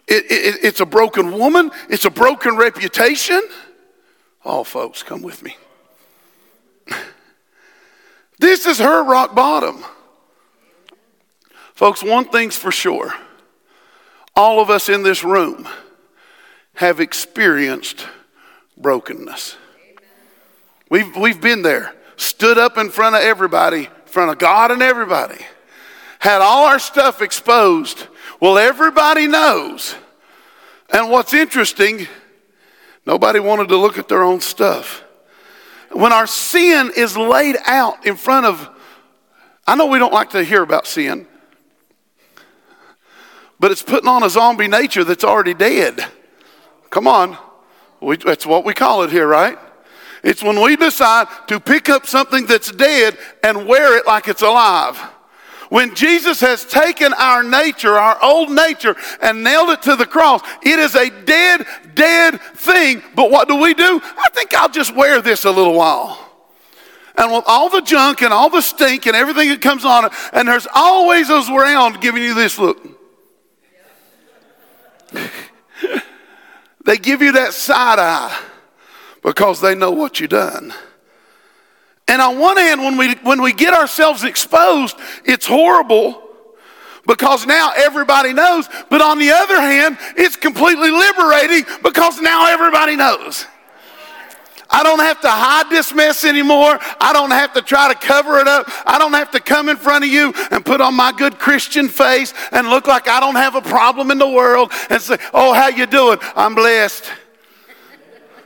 It, 0.07 0.25
it, 0.31 0.63
it's 0.63 0.79
a 0.79 0.85
broken 0.85 1.37
woman. 1.37 1.71
It's 1.89 2.05
a 2.05 2.09
broken 2.09 2.55
reputation. 2.55 3.41
Oh, 4.45 4.63
folks, 4.63 5.03
come 5.03 5.21
with 5.21 5.43
me. 5.43 5.55
This 8.39 8.67
is 8.67 8.77
her 8.77 9.03
rock 9.03 9.33
bottom. 9.33 9.83
Folks, 11.73 12.03
one 12.03 12.25
thing's 12.25 12.55
for 12.55 12.71
sure 12.71 13.11
all 14.37 14.59
of 14.59 14.69
us 14.69 14.87
in 14.87 15.01
this 15.01 15.23
room 15.23 15.67
have 16.75 16.99
experienced 16.99 18.07
brokenness. 18.77 19.57
We've, 20.91 21.17
we've 21.17 21.41
been 21.41 21.63
there, 21.63 21.95
stood 22.17 22.59
up 22.59 22.77
in 22.77 22.91
front 22.91 23.15
of 23.15 23.23
everybody, 23.23 23.85
in 23.85 24.05
front 24.05 24.29
of 24.29 24.37
God 24.37 24.69
and 24.69 24.83
everybody, 24.83 25.43
had 26.19 26.41
all 26.41 26.65
our 26.65 26.77
stuff 26.77 27.23
exposed. 27.23 28.05
Well, 28.39 28.57
everybody 28.57 29.27
knows. 29.27 29.95
And 30.89 31.09
what's 31.09 31.33
interesting, 31.33 32.07
nobody 33.05 33.39
wanted 33.39 33.69
to 33.69 33.77
look 33.77 33.97
at 33.97 34.07
their 34.07 34.23
own 34.23 34.41
stuff. 34.41 35.03
When 35.91 36.13
our 36.13 36.27
sin 36.27 36.91
is 36.95 37.17
laid 37.17 37.55
out 37.65 38.05
in 38.05 38.15
front 38.15 38.45
of, 38.45 38.69
I 39.65 39.75
know 39.75 39.87
we 39.87 39.99
don't 39.99 40.13
like 40.13 40.29
to 40.31 40.43
hear 40.43 40.61
about 40.61 40.85
sin, 40.85 41.27
but 43.59 43.71
it's 43.71 43.81
putting 43.81 44.07
on 44.07 44.23
a 44.23 44.29
zombie 44.29 44.67
nature 44.67 45.03
that's 45.03 45.23
already 45.23 45.53
dead. 45.53 46.05
Come 46.89 47.07
on. 47.07 47.37
We, 47.99 48.17
that's 48.17 48.45
what 48.45 48.63
we 48.63 48.73
call 48.73 49.03
it 49.03 49.09
here, 49.09 49.27
right? 49.27 49.57
It's 50.23 50.43
when 50.43 50.61
we 50.61 50.75
decide 50.75 51.27
to 51.47 51.59
pick 51.59 51.89
up 51.89 52.05
something 52.05 52.45
that's 52.45 52.71
dead 52.71 53.17
and 53.43 53.67
wear 53.67 53.97
it 53.97 54.05
like 54.05 54.27
it's 54.27 54.43
alive. 54.43 54.99
When 55.69 55.95
Jesus 55.95 56.39
has 56.39 56.63
taken 56.65 57.13
our 57.13 57.43
nature, 57.43 57.93
our 57.93 58.17
old 58.23 58.49
nature, 58.51 58.95
and 59.21 59.43
nailed 59.43 59.69
it 59.71 59.81
to 59.83 59.95
the 59.95 60.05
cross, 60.05 60.41
it 60.61 60.79
is 60.79 60.95
a 60.95 61.09
dead, 61.25 61.65
dead 61.93 62.39
thing. 62.55 63.03
But 63.15 63.31
what 63.31 63.47
do 63.47 63.55
we 63.55 63.73
do? 63.73 64.01
I 64.03 64.29
think 64.33 64.53
I'll 64.53 64.69
just 64.69 64.95
wear 64.95 65.21
this 65.21 65.45
a 65.45 65.51
little 65.51 65.73
while. 65.73 66.23
And 67.17 67.31
with 67.31 67.43
all 67.47 67.69
the 67.69 67.81
junk 67.81 68.21
and 68.21 68.31
all 68.31 68.49
the 68.49 68.61
stink 68.61 69.07
and 69.07 69.15
everything 69.15 69.49
that 69.49 69.61
comes 69.61 69.83
on 69.83 70.09
and 70.33 70.47
there's 70.47 70.67
always 70.73 71.27
those 71.27 71.49
around 71.49 71.99
giving 71.99 72.21
you 72.21 72.35
this 72.35 72.59
look. 72.59 72.77
they 76.85 76.97
give 76.97 77.23
you 77.23 77.31
that 77.31 77.53
side 77.53 77.97
eye 77.97 78.39
because 79.23 79.61
they 79.61 79.73
know 79.73 79.89
what 79.89 80.19
you've 80.19 80.29
done. 80.29 80.73
And 82.07 82.21
on 82.21 82.39
one 82.39 82.57
hand, 82.57 82.81
when 82.81 82.97
we, 82.97 83.13
when 83.15 83.41
we 83.41 83.51
get 83.51 83.73
ourselves 83.73 84.23
exposed, 84.23 84.97
it's 85.25 85.45
horrible 85.45 86.23
because 87.05 87.45
now 87.45 87.71
everybody 87.75 88.33
knows. 88.33 88.67
But 88.89 89.01
on 89.01 89.19
the 89.19 89.31
other 89.31 89.59
hand, 89.59 89.97
it's 90.15 90.35
completely 90.35 90.91
liberating 90.91 91.65
because 91.83 92.21
now 92.21 92.47
everybody 92.47 92.95
knows. 92.95 93.45
I 94.69 94.83
don't 94.83 94.99
have 94.99 95.21
to 95.21 95.29
hide 95.29 95.69
this 95.69 95.93
mess 95.93 96.25
anymore. 96.25 96.77
I 96.99 97.13
don't 97.13 97.31
have 97.31 97.53
to 97.53 97.61
try 97.61 97.91
to 97.91 97.95
cover 97.97 98.39
it 98.39 98.47
up. 98.47 98.69
I 98.85 98.97
don't 98.97 99.13
have 99.13 99.31
to 99.31 99.39
come 99.39 99.69
in 99.69 99.77
front 99.77 100.03
of 100.03 100.09
you 100.09 100.33
and 100.51 100.65
put 100.65 100.81
on 100.81 100.93
my 100.93 101.13
good 101.13 101.39
Christian 101.39 101.87
face 101.87 102.33
and 102.51 102.69
look 102.69 102.85
like 102.85 103.07
I 103.07 103.19
don't 103.19 103.35
have 103.35 103.55
a 103.55 103.61
problem 103.61 104.11
in 104.11 104.17
the 104.17 104.27
world 104.27 104.71
and 104.89 105.01
say, 105.01 105.17
"Oh, 105.33 105.53
how 105.53 105.69
you 105.69 105.85
doing? 105.85 106.19
I'm 106.35 106.53
blessed." 106.53 107.09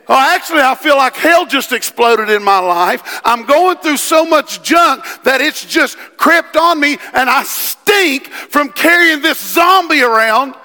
Oh, 0.07 0.17
actually, 0.17 0.61
I 0.61 0.75
feel 0.75 0.97
like 0.97 1.15
hell 1.15 1.45
just 1.45 1.71
exploded 1.71 2.29
in 2.29 2.43
my 2.43 2.59
life. 2.59 3.21
I'm 3.23 3.45
going 3.45 3.77
through 3.77 3.97
so 3.97 4.25
much 4.25 4.61
junk 4.63 5.05
that 5.23 5.41
it's 5.41 5.63
just 5.65 5.97
crept 6.17 6.57
on 6.57 6.79
me, 6.79 6.97
and 7.13 7.29
I 7.29 7.43
stink 7.43 8.27
from 8.27 8.69
carrying 8.69 9.21
this 9.21 9.39
zombie 9.39 10.01
around. 10.01 10.55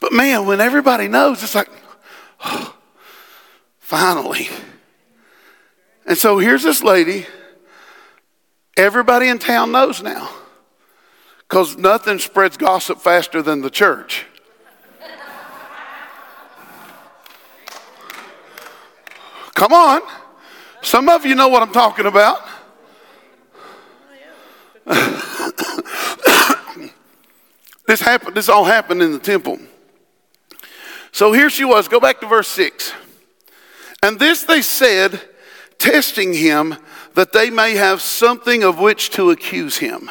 But 0.00 0.12
man, 0.12 0.46
when 0.46 0.60
everybody 0.60 1.08
knows, 1.08 1.42
it's 1.42 1.54
like, 1.54 1.70
oh, 2.44 2.76
finally. 3.78 4.48
And 6.06 6.18
so 6.18 6.38
here's 6.38 6.62
this 6.62 6.82
lady. 6.82 7.26
Everybody 8.76 9.28
in 9.28 9.38
town 9.38 9.72
knows 9.72 10.02
now 10.02 10.28
because 11.48 11.76
nothing 11.76 12.18
spreads 12.18 12.56
gossip 12.56 12.98
faster 12.98 13.40
than 13.40 13.62
the 13.62 13.70
church. 13.70 14.26
Come 19.54 19.72
on. 19.72 20.02
Some 20.82 21.08
of 21.08 21.24
you 21.24 21.34
know 21.34 21.48
what 21.48 21.62
I'm 21.62 21.72
talking 21.72 22.06
about. 22.06 22.40
this 27.86 28.00
happened 28.00 28.36
this 28.36 28.50
all 28.50 28.64
happened 28.64 29.00
in 29.02 29.12
the 29.12 29.18
temple. 29.18 29.58
So 31.12 31.32
here 31.32 31.48
she 31.48 31.64
was. 31.64 31.88
Go 31.88 32.00
back 32.00 32.20
to 32.20 32.26
verse 32.26 32.48
6. 32.48 32.92
And 34.02 34.18
this 34.18 34.42
they 34.42 34.60
said, 34.60 35.22
testing 35.78 36.34
him 36.34 36.76
that 37.14 37.32
they 37.32 37.50
may 37.50 37.74
have 37.76 38.02
something 38.02 38.62
of 38.62 38.78
which 38.78 39.10
to 39.10 39.30
accuse 39.30 39.78
him. 39.78 40.10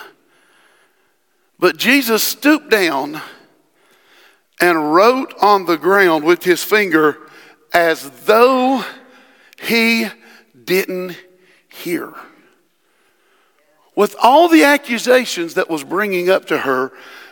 But 1.60 1.78
Jesus 1.78 2.24
stooped 2.24 2.70
down 2.70 3.22
and 4.62 4.94
wrote 4.94 5.34
on 5.42 5.66
the 5.66 5.78
ground 5.78 6.24
with 6.24 6.44
his 6.44 6.64
finger 6.64 7.18
as 7.74 8.10
though 8.26 8.86
he 9.64 10.08
didn't 10.64 11.18
hear. 11.70 12.14
With 13.96 14.16
all 14.22 14.48
the 14.48 14.64
accusations 14.64 15.54
that 15.54 15.70
was 15.70 15.84
bringing 15.84 16.30
up 16.30 16.46
to 16.46 16.60
her, 16.60 16.92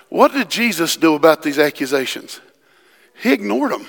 what 0.09 0.33
did 0.33 0.49
Jesus 0.49 0.95
do 0.95 1.15
about 1.15 1.41
these 1.41 1.57
accusations? 1.57 2.39
He 3.21 3.33
ignored 3.33 3.71
them. 3.71 3.87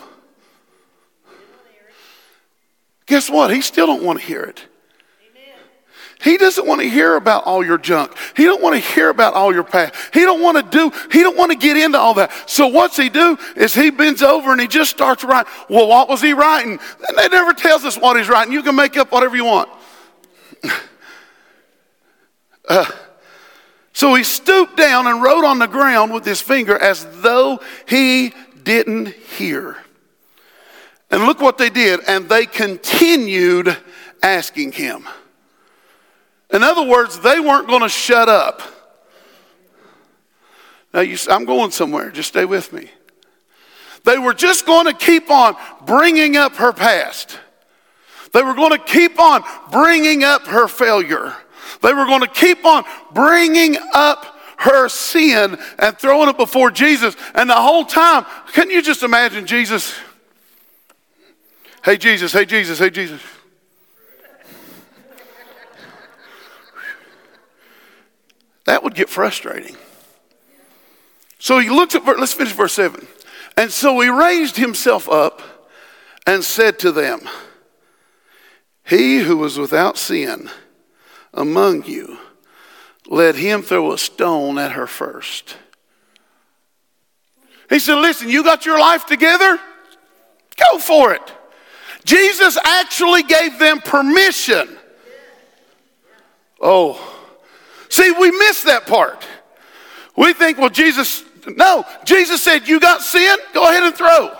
Guess 3.06 3.28
what? 3.30 3.52
He 3.52 3.60
still 3.60 3.86
don't 3.86 4.02
want 4.02 4.20
to 4.20 4.24
hear 4.24 4.42
it. 4.42 4.66
He 6.22 6.36
doesn't 6.36 6.66
want 6.66 6.80
to 6.80 6.88
hear 6.88 7.16
about 7.16 7.44
all 7.44 7.64
your 7.64 7.78
junk. 7.78 8.12
He 8.36 8.44
don't 8.44 8.62
want 8.62 8.74
to 8.74 8.80
hear 8.80 9.08
about 9.08 9.34
all 9.34 9.52
your 9.52 9.64
past. 9.64 9.94
He 10.14 10.20
don't 10.20 10.40
want 10.40 10.56
to 10.56 10.62
do, 10.62 10.96
he 11.10 11.20
don't 11.20 11.36
want 11.36 11.50
to 11.50 11.58
get 11.58 11.76
into 11.76 11.98
all 11.98 12.14
that. 12.14 12.32
So 12.48 12.68
what's 12.68 12.96
he 12.96 13.08
do 13.08 13.36
is 13.56 13.74
he 13.74 13.90
bends 13.90 14.22
over 14.22 14.52
and 14.52 14.60
he 14.60 14.68
just 14.68 14.90
starts 14.90 15.24
writing. 15.24 15.50
Well, 15.68 15.88
what 15.88 16.08
was 16.08 16.22
he 16.22 16.32
writing? 16.32 16.78
And 17.08 17.18
they 17.18 17.28
never 17.28 17.52
tells 17.52 17.84
us 17.84 17.98
what 17.98 18.16
he's 18.16 18.28
writing. 18.28 18.52
You 18.52 18.62
can 18.62 18.76
make 18.76 18.96
up 18.96 19.10
whatever 19.10 19.36
you 19.36 19.44
want. 19.44 19.68
Uh, 22.68 22.88
so 23.92 24.14
he 24.14 24.22
stooped 24.22 24.76
down 24.76 25.08
and 25.08 25.20
wrote 25.20 25.44
on 25.44 25.58
the 25.58 25.66
ground 25.66 26.14
with 26.14 26.24
his 26.24 26.40
finger 26.40 26.78
as 26.78 27.04
though 27.22 27.60
he 27.88 28.32
didn't 28.62 29.08
hear. 29.08 29.76
And 31.10 31.24
look 31.24 31.40
what 31.40 31.58
they 31.58 31.70
did. 31.70 32.00
And 32.06 32.28
they 32.28 32.46
continued 32.46 33.76
asking 34.22 34.72
him. 34.72 35.08
In 36.52 36.62
other 36.62 36.82
words, 36.82 37.18
they 37.20 37.40
weren't 37.40 37.66
going 37.66 37.82
to 37.82 37.88
shut 37.88 38.28
up. 38.28 38.62
Now, 40.92 41.00
you, 41.00 41.16
I'm 41.30 41.46
going 41.46 41.70
somewhere. 41.70 42.10
Just 42.10 42.28
stay 42.28 42.44
with 42.44 42.72
me. 42.72 42.90
They 44.04 44.18
were 44.18 44.34
just 44.34 44.66
going 44.66 44.86
to 44.86 44.92
keep 44.92 45.30
on 45.30 45.56
bringing 45.86 46.36
up 46.36 46.56
her 46.56 46.72
past. 46.72 47.38
They 48.32 48.42
were 48.42 48.54
going 48.54 48.72
to 48.72 48.78
keep 48.78 49.18
on 49.18 49.42
bringing 49.70 50.24
up 50.24 50.46
her 50.46 50.68
failure. 50.68 51.34
They 51.82 51.92
were 51.92 52.06
going 52.06 52.20
to 52.22 52.28
keep 52.28 52.64
on 52.64 52.84
bringing 53.12 53.76
up 53.94 54.38
her 54.58 54.88
sin 54.88 55.58
and 55.78 55.98
throwing 55.98 56.28
it 56.28 56.36
before 56.36 56.70
Jesus. 56.70 57.16
And 57.34 57.48
the 57.48 57.54
whole 57.54 57.84
time, 57.84 58.24
can 58.52 58.70
you 58.70 58.82
just 58.82 59.02
imagine 59.02 59.46
Jesus? 59.46 59.94
Hey, 61.84 61.96
Jesus, 61.96 62.32
hey, 62.32 62.44
Jesus, 62.44 62.78
hey, 62.78 62.90
Jesus. 62.90 63.20
That 68.64 68.82
would 68.82 68.94
get 68.94 69.08
frustrating. 69.08 69.76
So 71.38 71.58
he 71.58 71.70
looks 71.70 71.94
at, 71.94 72.04
let's 72.04 72.32
finish 72.32 72.52
verse 72.52 72.74
7. 72.74 73.06
And 73.56 73.70
so 73.70 73.98
he 74.00 74.08
raised 74.08 74.56
himself 74.56 75.08
up 75.08 75.42
and 76.26 76.44
said 76.44 76.78
to 76.80 76.92
them, 76.92 77.28
He 78.84 79.18
who 79.18 79.36
was 79.36 79.58
without 79.58 79.98
sin 79.98 80.48
among 81.34 81.84
you, 81.84 82.18
let 83.08 83.34
him 83.34 83.62
throw 83.62 83.92
a 83.92 83.98
stone 83.98 84.58
at 84.58 84.72
her 84.72 84.86
first. 84.86 85.56
He 87.68 87.78
said, 87.78 87.96
Listen, 87.96 88.28
you 88.28 88.44
got 88.44 88.64
your 88.64 88.78
life 88.78 89.06
together? 89.06 89.58
Go 90.70 90.78
for 90.78 91.12
it. 91.12 91.32
Jesus 92.04 92.56
actually 92.62 93.22
gave 93.22 93.58
them 93.58 93.80
permission. 93.80 94.78
Oh, 96.60 97.11
see, 97.92 98.10
we 98.10 98.30
miss 98.30 98.62
that 98.64 98.86
part. 98.86 99.26
We 100.16 100.32
think, 100.32 100.58
well, 100.58 100.70
Jesus, 100.70 101.24
no, 101.46 101.84
Jesus 102.04 102.42
said, 102.42 102.68
You 102.68 102.80
got 102.80 103.02
sin? 103.02 103.36
Go 103.54 103.64
ahead 103.64 103.82
and 103.82 103.94
throw. 103.94 104.36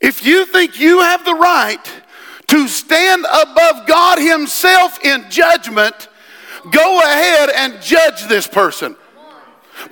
If 0.00 0.24
you 0.24 0.46
think 0.46 0.78
you 0.78 1.00
have 1.00 1.24
the 1.24 1.34
right 1.34 2.02
to 2.46 2.68
stand 2.68 3.24
above 3.24 3.86
God 3.86 4.18
Himself 4.18 5.04
in 5.04 5.30
judgment, 5.30 6.08
Go 6.70 7.00
ahead 7.00 7.50
and 7.50 7.80
judge 7.80 8.26
this 8.26 8.46
person. 8.46 8.96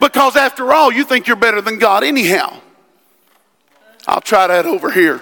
Because 0.00 0.36
after 0.36 0.72
all, 0.72 0.92
you 0.92 1.04
think 1.04 1.26
you're 1.26 1.36
better 1.36 1.60
than 1.60 1.78
God 1.78 2.04
anyhow. 2.04 2.60
I'll 4.06 4.20
try 4.20 4.46
that 4.46 4.66
over 4.66 4.90
here. 4.90 5.20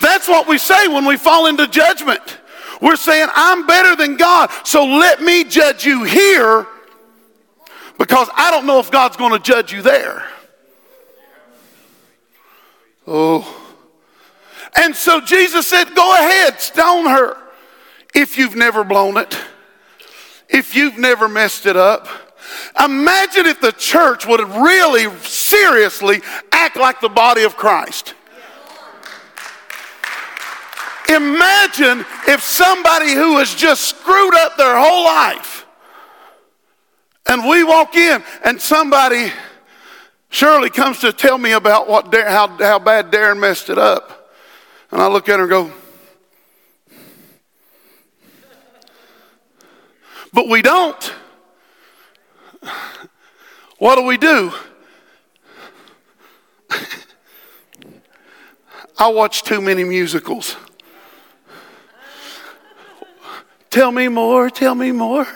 That's 0.00 0.28
what 0.28 0.46
we 0.46 0.58
say 0.58 0.88
when 0.88 1.06
we 1.06 1.16
fall 1.16 1.46
into 1.46 1.66
judgment. 1.66 2.38
We're 2.80 2.96
saying, 2.96 3.28
I'm 3.34 3.66
better 3.66 3.94
than 3.94 4.16
God, 4.16 4.50
so 4.64 4.84
let 4.84 5.20
me 5.20 5.44
judge 5.44 5.84
you 5.84 6.04
here 6.04 6.66
because 7.98 8.28
I 8.34 8.50
don't 8.50 8.66
know 8.66 8.78
if 8.78 8.90
God's 8.90 9.16
going 9.16 9.32
to 9.32 9.38
judge 9.38 9.72
you 9.72 9.82
there. 9.82 10.26
Oh. 13.06 13.56
And 14.76 14.94
so 14.96 15.20
Jesus 15.20 15.66
said, 15.66 15.94
Go 15.94 16.14
ahead, 16.14 16.60
stone 16.60 17.06
her 17.06 17.36
if 18.14 18.38
you've 18.38 18.56
never 18.56 18.84
blown 18.84 19.16
it, 19.16 19.36
if 20.48 20.74
you've 20.74 20.98
never 20.98 21.28
messed 21.28 21.66
it 21.66 21.76
up. 21.76 22.08
Imagine 22.82 23.46
if 23.46 23.60
the 23.60 23.72
church 23.72 24.26
would 24.26 24.40
really 24.40 25.14
seriously 25.20 26.22
act 26.50 26.76
like 26.76 27.00
the 27.00 27.08
body 27.08 27.42
of 27.42 27.56
Christ. 27.56 28.14
Imagine 31.10 32.04
if 32.28 32.40
somebody 32.40 33.12
who 33.14 33.38
has 33.38 33.54
just 33.54 33.82
screwed 33.82 34.34
up 34.36 34.56
their 34.56 34.78
whole 34.78 35.04
life 35.04 35.66
and 37.26 37.48
we 37.48 37.64
walk 37.64 37.96
in 37.96 38.22
and 38.44 38.60
somebody 38.60 39.32
Shirley 40.28 40.70
comes 40.70 41.00
to 41.00 41.12
tell 41.12 41.36
me 41.38 41.52
about 41.52 41.88
what, 41.88 42.14
how, 42.14 42.46
how 42.46 42.78
bad 42.78 43.10
Darren 43.10 43.40
messed 43.40 43.68
it 43.68 43.78
up. 43.78 44.30
And 44.92 45.02
I 45.02 45.08
look 45.08 45.28
at 45.28 45.40
her 45.40 45.42
and 45.42 45.50
go, 45.50 45.72
but 50.32 50.48
we 50.48 50.62
don't. 50.62 51.12
What 53.78 53.96
do 53.96 54.02
we 54.04 54.16
do? 54.16 54.52
I 58.98 59.08
watch 59.08 59.42
too 59.42 59.60
many 59.60 59.82
musicals. 59.82 60.54
Tell 63.70 63.92
me 63.92 64.08
more, 64.08 64.50
tell 64.50 64.74
me 64.74 64.90
more. 64.90 65.26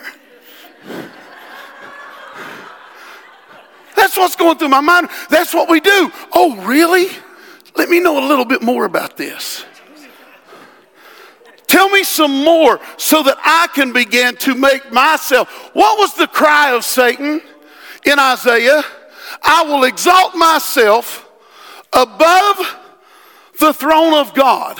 That's 3.95 4.17
what's 4.17 4.35
going 4.35 4.57
through 4.57 4.69
my 4.69 4.81
mind. 4.81 5.07
That's 5.29 5.53
what 5.53 5.69
we 5.69 5.79
do. 5.79 6.11
Oh, 6.33 6.55
really? 6.65 7.07
Let 7.77 7.89
me 7.89 8.01
know 8.01 8.25
a 8.25 8.25
little 8.27 8.45
bit 8.45 8.61
more 8.61 8.83
about 8.83 9.15
this. 9.15 9.65
Tell 11.67 11.89
me 11.89 12.03
some 12.03 12.43
more 12.43 12.79
so 12.97 13.23
that 13.23 13.37
I 13.43 13.67
can 13.73 13.91
begin 13.93 14.35
to 14.37 14.53
make 14.53 14.91
myself. 14.91 15.49
What 15.73 15.97
was 15.97 16.13
the 16.13 16.27
cry 16.27 16.73
of 16.73 16.85
Satan 16.85 17.41
in 18.05 18.19
Isaiah? 18.19 18.83
I 19.41 19.63
will 19.63 19.85
exalt 19.85 20.35
myself 20.35 21.27
above 21.91 22.77
the 23.59 23.73
throne 23.73 24.13
of 24.13 24.33
God. 24.33 24.79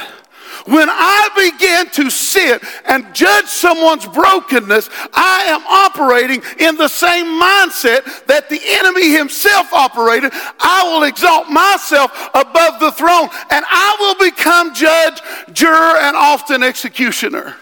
When 0.65 0.89
I 0.89 1.29
begin 1.35 1.89
to 1.91 2.09
sit 2.09 2.63
and 2.85 3.13
judge 3.13 3.45
someone's 3.45 4.05
brokenness, 4.05 4.89
I 5.13 5.43
am 5.47 5.61
operating 5.67 6.41
in 6.59 6.77
the 6.77 6.87
same 6.87 7.25
mindset 7.39 8.25
that 8.25 8.49
the 8.49 8.59
enemy 8.63 9.11
himself 9.11 9.71
operated. 9.73 10.31
I 10.33 10.89
will 10.91 11.03
exalt 11.03 11.49
myself 11.49 12.11
above 12.33 12.79
the 12.79 12.91
throne 12.91 13.29
and 13.51 13.65
I 13.67 13.97
will 13.99 14.15
become 14.29 14.73
judge, 14.73 15.21
juror, 15.53 15.97
and 16.01 16.15
often 16.15 16.63
executioner. 16.63 17.55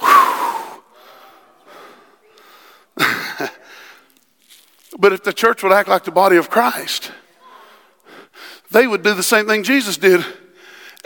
but 4.98 5.12
if 5.12 5.22
the 5.22 5.32
church 5.32 5.62
would 5.62 5.72
act 5.72 5.88
like 5.88 6.04
the 6.04 6.10
body 6.10 6.36
of 6.36 6.50
Christ, 6.50 7.12
they 8.70 8.86
would 8.86 9.02
do 9.02 9.14
the 9.14 9.22
same 9.22 9.46
thing 9.46 9.62
Jesus 9.62 9.96
did 9.96 10.24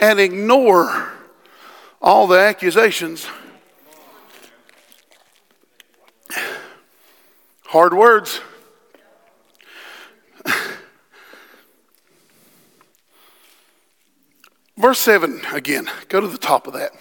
and 0.01 0.19
ignore 0.19 1.13
all 2.01 2.25
the 2.25 2.39
accusations. 2.39 3.27
Hard 7.65 7.93
words. 7.93 8.41
Verse 14.75 14.99
7 14.99 15.41
again, 15.53 15.87
go 16.09 16.19
to 16.19 16.27
the 16.27 16.39
top 16.39 16.65
of 16.65 16.73
that. 16.73 16.91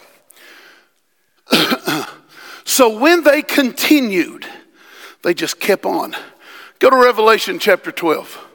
so 2.64 2.98
when 2.98 3.24
they 3.24 3.40
continued, 3.40 4.46
they 5.22 5.32
just 5.32 5.58
kept 5.58 5.86
on. 5.86 6.14
Go 6.78 6.90
to 6.90 6.96
Revelation 6.96 7.58
chapter 7.58 7.90
12. 7.90 8.46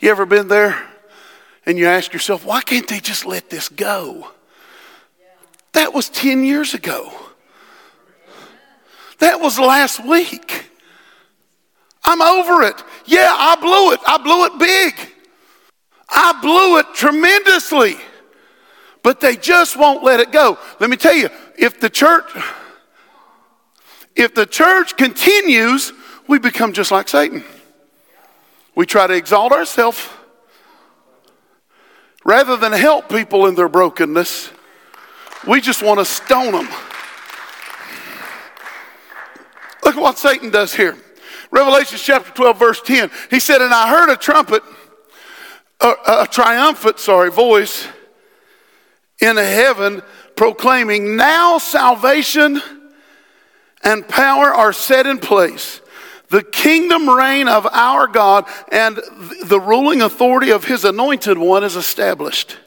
You 0.00 0.10
ever 0.10 0.24
been 0.24 0.48
there? 0.48 0.82
And 1.68 1.78
you 1.78 1.86
ask 1.86 2.14
yourself, 2.14 2.46
why 2.46 2.62
can't 2.62 2.88
they 2.88 2.98
just 2.98 3.26
let 3.26 3.50
this 3.50 3.68
go? 3.68 4.30
That 5.74 5.92
was 5.92 6.08
10 6.08 6.42
years 6.42 6.72
ago. 6.72 7.12
That 9.18 9.38
was 9.38 9.58
last 9.58 10.02
week. 10.02 10.70
I'm 12.02 12.22
over 12.22 12.62
it. 12.62 12.82
Yeah, 13.04 13.28
I 13.30 13.54
blew 13.56 13.92
it. 13.92 14.00
I 14.06 14.16
blew 14.16 14.46
it 14.46 14.58
big. 14.58 15.12
I 16.08 16.40
blew 16.40 16.78
it 16.78 16.86
tremendously. 16.94 17.96
But 19.02 19.20
they 19.20 19.36
just 19.36 19.76
won't 19.76 20.02
let 20.02 20.20
it 20.20 20.32
go. 20.32 20.56
Let 20.80 20.88
me 20.88 20.96
tell 20.96 21.14
you, 21.14 21.28
if 21.58 21.78
the 21.80 21.90
church 21.90 22.30
if 24.16 24.34
the 24.34 24.46
church 24.46 24.96
continues, 24.96 25.92
we 26.26 26.40
become 26.40 26.72
just 26.72 26.90
like 26.90 27.08
Satan. 27.08 27.44
We 28.74 28.84
try 28.84 29.06
to 29.06 29.14
exalt 29.14 29.52
ourselves 29.52 30.08
Rather 32.28 32.58
than 32.58 32.72
help 32.72 33.08
people 33.08 33.46
in 33.46 33.54
their 33.54 33.70
brokenness, 33.70 34.50
we 35.46 35.62
just 35.62 35.82
want 35.82 35.98
to 35.98 36.04
stone 36.04 36.52
them. 36.52 36.68
Look 39.82 39.96
at 39.96 40.02
what 40.02 40.18
Satan 40.18 40.50
does 40.50 40.74
here. 40.74 40.94
Revelation 41.50 41.96
chapter 41.98 42.30
12, 42.30 42.58
verse 42.58 42.82
10. 42.82 43.10
He 43.30 43.40
said, 43.40 43.62
And 43.62 43.72
I 43.72 43.88
heard 43.88 44.12
a 44.12 44.16
trumpet, 44.16 44.62
a, 45.80 45.94
a 46.06 46.28
triumphant, 46.30 46.98
sorry, 46.98 47.30
voice 47.30 47.88
in 49.22 49.38
heaven 49.38 50.02
proclaiming, 50.36 51.16
Now 51.16 51.56
salvation 51.56 52.60
and 53.82 54.06
power 54.06 54.52
are 54.52 54.74
set 54.74 55.06
in 55.06 55.16
place 55.16 55.80
the 56.30 56.42
kingdom 56.42 57.08
reign 57.08 57.48
of 57.48 57.66
our 57.66 58.06
God 58.06 58.46
and 58.70 58.98
the 59.44 59.60
ruling 59.60 60.02
authority 60.02 60.50
of 60.50 60.64
his 60.64 60.84
anointed 60.84 61.38
one 61.38 61.64
is 61.64 61.76
established. 61.76 62.58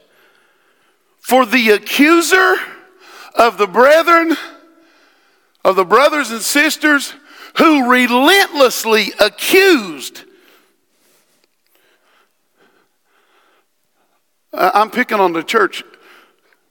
For 1.20 1.46
the 1.46 1.70
accuser 1.70 2.56
of 3.34 3.58
the 3.58 3.68
brethren, 3.68 4.36
of 5.64 5.76
the 5.76 5.84
brothers 5.84 6.30
and 6.30 6.40
sisters 6.40 7.14
who 7.58 7.88
relentlessly 7.88 9.12
accused. 9.20 10.24
I'm 14.52 14.90
picking 14.90 15.20
on 15.20 15.32
the 15.32 15.42
church 15.42 15.84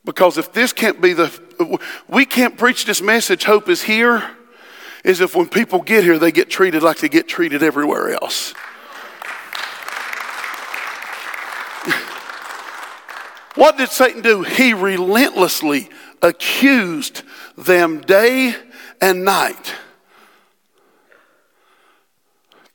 because 0.03 0.37
if 0.37 0.51
this 0.51 0.73
can't 0.73 0.99
be 0.99 1.13
the, 1.13 1.79
we 2.07 2.25
can't 2.25 2.57
preach 2.57 2.85
this 2.85 3.01
message, 3.01 3.45
hope 3.45 3.69
is 3.69 3.83
here 3.83 4.29
is 5.03 5.21
if 5.21 5.35
when 5.35 5.47
people 5.47 5.81
get 5.81 6.03
here, 6.03 6.19
they 6.19 6.31
get 6.31 6.49
treated 6.49 6.83
like 6.83 6.97
they 6.97 7.09
get 7.09 7.27
treated 7.27 7.63
everywhere 7.63 8.11
else. 8.11 8.53
what 13.55 13.77
did 13.77 13.89
Satan 13.89 14.21
do? 14.21 14.43
He 14.43 14.73
relentlessly 14.73 15.89
accused 16.21 17.23
them 17.57 18.01
day 18.01 18.55
and 18.99 19.25
night. 19.25 19.73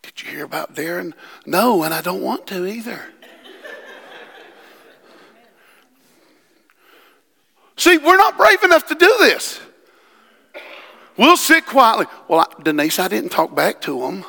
Did 0.03 0.23
you 0.23 0.31
hear 0.31 0.45
about 0.45 0.75
Darren? 0.75 1.13
No, 1.45 1.83
and 1.83 1.95
I 1.95 2.01
don't 2.01 2.23
want 2.23 2.47
to 2.49 2.67
either. 2.67 3.01
See, 7.77 7.99
we're 7.99 8.17
not 8.17 8.37
brave 8.37 8.63
enough 8.63 8.87
to 8.87 8.95
do 8.95 9.15
this. 9.21 9.61
We'll 11.17 11.37
sit 11.37 11.67
quietly. 11.67 12.07
Well, 12.29 12.41
I, 12.41 12.63
Denise, 12.63 12.99
I 12.99 13.09
didn't 13.09 13.31
talk 13.31 13.55
back 13.55 13.81
to 13.83 14.01
them. 14.01 14.25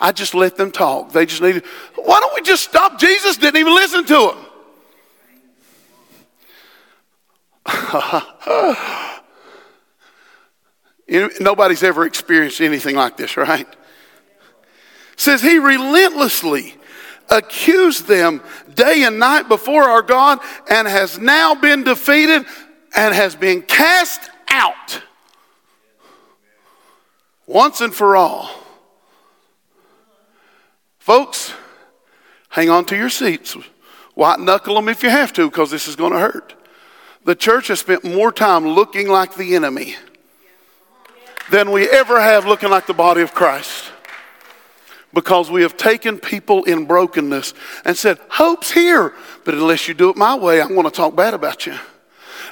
I 0.00 0.12
just 0.12 0.34
let 0.34 0.56
them 0.56 0.70
talk. 0.72 1.12
They 1.12 1.26
just 1.26 1.42
needed. 1.42 1.64
Why 1.94 2.20
don't 2.20 2.34
we 2.34 2.42
just 2.42 2.64
stop? 2.64 2.98
Jesus 2.98 3.36
didn't 3.36 3.60
even 3.60 3.74
listen 3.74 4.04
to 4.06 4.34
them. 4.34 4.46
you 11.06 11.20
know, 11.20 11.30
nobody's 11.40 11.82
ever 11.82 12.04
experienced 12.04 12.60
anything 12.60 12.96
like 12.96 13.16
this, 13.16 13.36
right? 13.36 13.68
says 15.22 15.40
he 15.40 15.58
relentlessly 15.58 16.74
accused 17.30 18.06
them 18.06 18.42
day 18.74 19.04
and 19.04 19.18
night 19.18 19.48
before 19.48 19.84
our 19.84 20.02
God 20.02 20.40
and 20.68 20.88
has 20.88 21.18
now 21.18 21.54
been 21.54 21.84
defeated 21.84 22.44
and 22.96 23.14
has 23.14 23.36
been 23.36 23.62
cast 23.62 24.28
out 24.48 25.00
once 27.52 27.80
and 27.80 27.94
for 27.94 28.16
all. 28.16 28.50
Folks, 30.98 31.52
hang 32.48 32.70
on 32.70 32.84
to 32.86 32.96
your 32.96 33.10
seats. 33.10 33.56
White 34.14 34.40
knuckle 34.40 34.74
them 34.76 34.88
if 34.88 35.02
you 35.02 35.10
have 35.10 35.32
to, 35.34 35.48
because 35.48 35.70
this 35.70 35.88
is 35.88 35.96
going 35.96 36.12
to 36.12 36.18
hurt. 36.18 36.54
The 37.24 37.34
church 37.34 37.68
has 37.68 37.80
spent 37.80 38.04
more 38.04 38.32
time 38.32 38.66
looking 38.66 39.08
like 39.08 39.34
the 39.34 39.54
enemy 39.54 39.96
than 41.50 41.70
we 41.70 41.88
ever 41.88 42.20
have 42.20 42.46
looking 42.46 42.70
like 42.70 42.86
the 42.86 42.94
body 42.94 43.22
of 43.22 43.34
Christ. 43.34 43.90
Because 45.14 45.50
we 45.50 45.62
have 45.62 45.76
taken 45.76 46.18
people 46.18 46.64
in 46.64 46.86
brokenness 46.86 47.52
and 47.84 47.96
said, 47.96 48.18
Hope's 48.30 48.70
here, 48.70 49.12
but 49.44 49.54
unless 49.54 49.86
you 49.86 49.92
do 49.92 50.08
it 50.08 50.16
my 50.16 50.34
way, 50.34 50.62
I'm 50.62 50.68
going 50.68 50.84
to 50.84 50.90
talk 50.90 51.14
bad 51.14 51.34
about 51.34 51.66
you. 51.66 51.74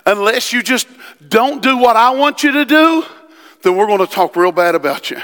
Unless 0.04 0.52
you 0.52 0.62
just 0.62 0.86
don't 1.26 1.62
do 1.62 1.78
what 1.78 1.96
I 1.96 2.10
want 2.10 2.42
you 2.42 2.52
to 2.52 2.64
do, 2.64 3.04
then 3.62 3.76
we're 3.76 3.86
going 3.86 3.98
to 3.98 4.06
talk 4.06 4.36
real 4.36 4.52
bad 4.52 4.74
about 4.74 5.10
you. 5.10 5.20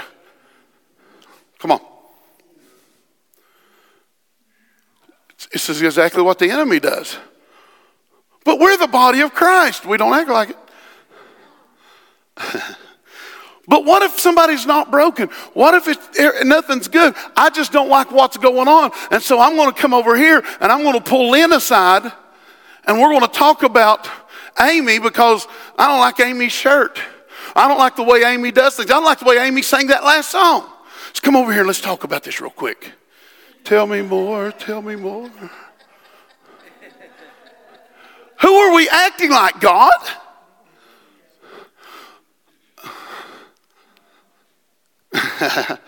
Come 1.59 1.71
on. 1.71 1.81
This 5.51 5.69
is 5.69 5.81
exactly 5.81 6.21
what 6.21 6.39
the 6.39 6.49
enemy 6.49 6.79
does. 6.79 7.17
But 8.43 8.59
we're 8.59 8.77
the 8.77 8.87
body 8.87 9.21
of 9.21 9.33
Christ. 9.33 9.85
We 9.85 9.97
don't 9.97 10.13
act 10.13 10.29
like 10.29 10.49
it. 10.51 10.57
but 13.67 13.83
what 13.83 14.03
if 14.03 14.19
somebody's 14.19 14.65
not 14.65 14.91
broken? 14.91 15.29
What 15.53 15.73
if 15.73 15.87
it, 15.87 15.97
er, 16.19 16.43
nothing's 16.43 16.87
good? 16.87 17.13
I 17.35 17.49
just 17.49 17.71
don't 17.71 17.89
like 17.89 18.11
what's 18.11 18.37
going 18.37 18.67
on. 18.67 18.91
And 19.11 19.21
so 19.21 19.39
I'm 19.39 19.55
going 19.55 19.73
to 19.73 19.79
come 19.79 19.93
over 19.93 20.15
here 20.15 20.43
and 20.59 20.71
I'm 20.71 20.83
going 20.83 20.93
to 20.93 21.01
pull 21.03 21.31
Lynn 21.31 21.53
aside 21.53 22.11
and 22.85 22.99
we're 22.99 23.09
going 23.09 23.21
to 23.21 23.27
talk 23.27 23.63
about 23.63 24.09
Amy 24.59 24.99
because 24.99 25.47
I 25.77 25.87
don't 25.87 25.99
like 25.99 26.19
Amy's 26.19 26.53
shirt. 26.53 26.99
I 27.57 27.67
don't 27.67 27.79
like 27.79 27.95
the 27.95 28.03
way 28.03 28.23
Amy 28.23 28.51
does 28.51 28.75
things. 28.75 28.91
I 28.91 28.93
don't 28.93 29.03
like 29.03 29.17
the 29.17 29.25
way 29.25 29.39
Amy 29.39 29.63
sang 29.63 29.87
that 29.87 30.03
last 30.03 30.29
song. 30.29 30.69
Let's 31.07 31.19
come 31.19 31.35
over 31.35 31.51
here 31.51 31.61
and 31.61 31.67
let's 31.67 31.81
talk 31.81 32.03
about 32.03 32.21
this 32.21 32.39
real 32.39 32.51
quick. 32.51 32.91
Tell 33.63 33.87
me 33.87 34.03
more, 34.03 34.51
tell 34.51 34.83
me 34.83 34.95
more. 34.95 35.27
Who 38.41 38.53
are 38.53 38.75
we 38.75 38.87
acting 38.87 39.31
like, 39.31 39.59
God? 39.59 39.91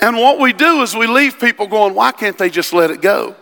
and 0.00 0.16
what 0.16 0.40
we 0.40 0.52
do 0.52 0.82
is 0.82 0.96
we 0.96 1.06
leave 1.06 1.38
people 1.38 1.68
going, 1.68 1.94
why 1.94 2.10
can't 2.10 2.36
they 2.36 2.50
just 2.50 2.72
let 2.72 2.90
it 2.90 3.00
go? 3.00 3.36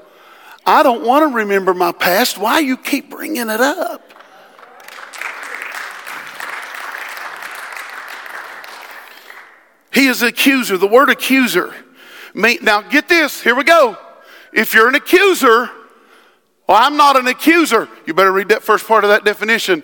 I 0.66 0.82
don't 0.82 1.06
want 1.06 1.30
to 1.30 1.36
remember 1.36 1.72
my 1.72 1.92
past. 1.92 2.38
Why 2.38 2.58
you 2.58 2.76
keep 2.76 3.08
bringing 3.08 3.48
it 3.48 3.60
up? 3.60 4.02
He 9.92 10.08
is 10.08 10.22
an 10.22 10.28
accuser. 10.28 10.76
The 10.76 10.88
word 10.88 11.08
accuser. 11.08 11.72
Now 12.34 12.82
get 12.82 13.08
this. 13.08 13.40
Here 13.40 13.54
we 13.54 13.64
go. 13.64 13.96
If 14.52 14.74
you're 14.74 14.88
an 14.88 14.94
accuser, 14.94 15.70
well, 16.68 16.78
I'm 16.78 16.96
not 16.96 17.16
an 17.16 17.28
accuser. 17.28 17.88
You 18.04 18.12
better 18.12 18.32
read 18.32 18.48
that 18.48 18.62
first 18.62 18.86
part 18.86 19.04
of 19.04 19.10
that 19.10 19.24
definition. 19.24 19.82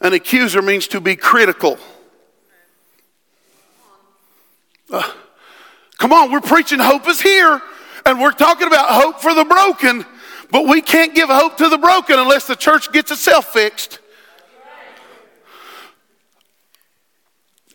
An 0.00 0.12
accuser 0.12 0.62
means 0.62 0.86
to 0.88 1.00
be 1.00 1.16
critical. 1.16 1.78
Uh, 4.90 5.12
come 5.98 6.12
on, 6.12 6.30
we're 6.30 6.40
preaching 6.40 6.78
hope 6.78 7.08
is 7.08 7.20
here. 7.20 7.60
And 8.06 8.20
we're 8.20 8.32
talking 8.32 8.66
about 8.66 8.90
hope 8.90 9.20
for 9.20 9.34
the 9.34 9.44
broken, 9.44 10.04
but 10.50 10.68
we 10.68 10.82
can't 10.82 11.14
give 11.14 11.28
hope 11.28 11.56
to 11.58 11.68
the 11.68 11.78
broken 11.78 12.18
unless 12.18 12.46
the 12.46 12.56
church 12.56 12.92
gets 12.92 13.10
itself 13.10 13.52
fixed. 13.52 13.98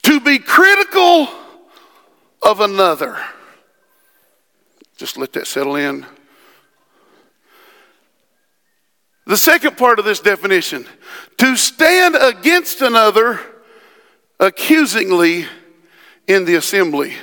To 0.04 0.20
be 0.20 0.40
critical 0.40 1.28
of 2.42 2.60
another. 2.60 3.18
Just 4.98 5.18
let 5.18 5.34
that 5.34 5.48
settle 5.48 5.76
in. 5.76 6.06
The 9.26 9.38
second 9.38 9.78
part 9.78 10.00
of 10.00 10.06
this 10.06 10.20
definition 10.20 10.88
to 11.38 11.56
stand 11.56 12.16
against 12.16 12.82
another 12.82 13.40
accusingly 14.40 15.46
in 16.28 16.46
the 16.46 16.56
assembly. 16.56 17.14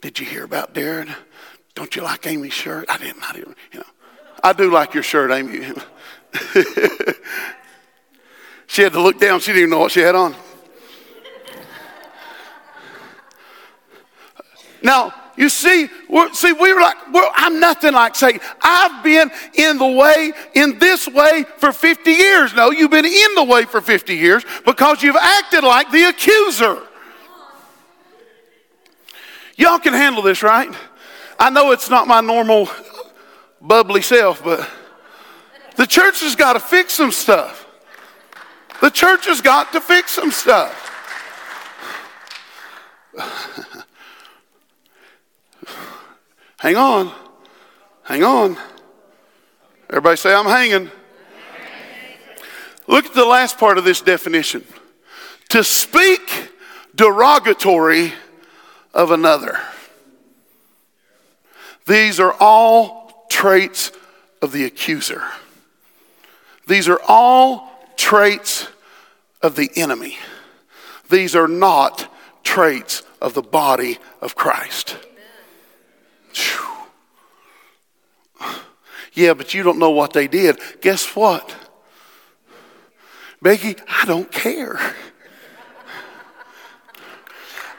Did 0.00 0.18
you 0.18 0.26
hear 0.26 0.44
about 0.44 0.74
Darren? 0.74 1.14
Don't 1.76 1.94
you 1.94 2.02
like 2.02 2.26
Amy's 2.26 2.54
shirt? 2.54 2.86
I 2.88 2.96
didn't. 2.96 3.22
I 3.22 3.34
didn't. 3.34 3.56
You 3.70 3.80
know, 3.80 3.86
I 4.42 4.54
do 4.54 4.72
like 4.72 4.94
your 4.94 5.02
shirt, 5.02 5.30
Amy. 5.30 5.60
she 8.66 8.82
had 8.82 8.94
to 8.94 9.00
look 9.00 9.20
down. 9.20 9.40
She 9.40 9.52
didn't 9.52 9.58
even 9.58 9.70
know 9.70 9.80
what 9.80 9.92
she 9.92 10.00
had 10.00 10.14
on. 10.14 10.34
Now, 14.82 15.12
you 15.36 15.50
see, 15.50 15.88
see, 16.32 16.52
we 16.52 16.72
were 16.72 16.80
like, 16.80 17.12
well, 17.12 17.30
I'm 17.34 17.60
nothing 17.60 17.92
like 17.92 18.14
Satan. 18.14 18.40
I've 18.62 19.04
been 19.04 19.30
in 19.52 19.76
the 19.76 19.86
way, 19.86 20.32
in 20.54 20.78
this 20.78 21.06
way 21.06 21.44
for 21.58 21.72
50 21.72 22.10
years. 22.10 22.54
No, 22.54 22.70
you've 22.70 22.90
been 22.90 23.04
in 23.04 23.34
the 23.34 23.44
way 23.44 23.64
for 23.64 23.82
50 23.82 24.16
years 24.16 24.44
because 24.64 25.02
you've 25.02 25.16
acted 25.16 25.62
like 25.62 25.90
the 25.90 26.04
accuser. 26.04 26.78
Y'all 29.56 29.78
can 29.78 29.92
handle 29.92 30.22
this, 30.22 30.42
right? 30.42 30.74
I 31.38 31.50
know 31.50 31.72
it's 31.72 31.90
not 31.90 32.06
my 32.08 32.20
normal 32.20 32.68
bubbly 33.60 34.02
self, 34.02 34.42
but 34.42 34.68
the 35.76 35.86
church 35.86 36.20
has 36.20 36.34
got 36.34 36.54
to 36.54 36.60
fix 36.60 36.94
some 36.94 37.10
stuff. 37.10 37.66
The 38.80 38.90
church 38.90 39.26
has 39.26 39.40
got 39.40 39.72
to 39.72 39.80
fix 39.80 40.12
some 40.12 40.30
stuff. 40.30 40.82
Hang 46.58 46.76
on. 46.76 47.12
Hang 48.02 48.22
on. 48.22 48.56
Everybody 49.90 50.16
say, 50.16 50.34
I'm 50.34 50.46
hanging. 50.46 50.90
Look 52.86 53.06
at 53.06 53.14
the 53.14 53.24
last 53.24 53.58
part 53.58 53.78
of 53.78 53.84
this 53.84 54.00
definition 54.00 54.64
to 55.50 55.62
speak 55.62 56.50
derogatory 56.94 58.12
of 58.94 59.10
another. 59.10 59.58
These 61.86 62.18
are 62.18 62.34
all 62.40 63.26
traits 63.30 63.92
of 64.42 64.52
the 64.52 64.64
accuser. 64.64 65.22
These 66.66 66.88
are 66.88 67.00
all 67.06 67.70
traits 67.96 68.68
of 69.40 69.54
the 69.54 69.70
enemy. 69.76 70.18
These 71.08 71.36
are 71.36 71.46
not 71.46 72.12
traits 72.42 73.04
of 73.22 73.34
the 73.34 73.42
body 73.42 73.98
of 74.20 74.34
Christ. 74.34 74.96
Yeah, 79.12 79.32
but 79.32 79.54
you 79.54 79.62
don't 79.62 79.78
know 79.78 79.90
what 79.90 80.12
they 80.12 80.28
did. 80.28 80.58
Guess 80.82 81.16
what? 81.16 81.54
Becky, 83.40 83.76
I 83.88 84.04
don't 84.04 84.30
care. 84.30 84.78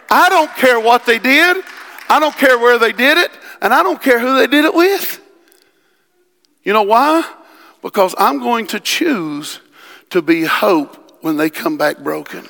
I 0.10 0.30
don't 0.30 0.52
care 0.56 0.80
what 0.80 1.06
they 1.06 1.20
did. 1.20 1.63
I 2.10 2.20
don't 2.20 2.36
care 2.36 2.58
where 2.58 2.80
they 2.80 2.93
did 2.93 3.17
it 3.17 3.32
and 3.62 3.74
I 3.74 3.84
don't 3.84 4.02
care 4.02 4.20
who 4.20 4.36
they 4.36 4.48
did 4.48 4.65
it 4.65 4.74
with. 4.74 5.22
You 6.63 6.74
know 6.74 6.84
why? 6.84 7.24
Because 7.82 8.13
I'm 8.17 8.39
going 8.39 8.67
to 8.67 8.80
choose 8.80 9.62
to 10.10 10.22
be 10.22 10.43
hope 10.43 11.22
when 11.22 11.38
they 11.38 11.50
come 11.50 11.78
back 11.78 12.00
broken. 12.00 12.46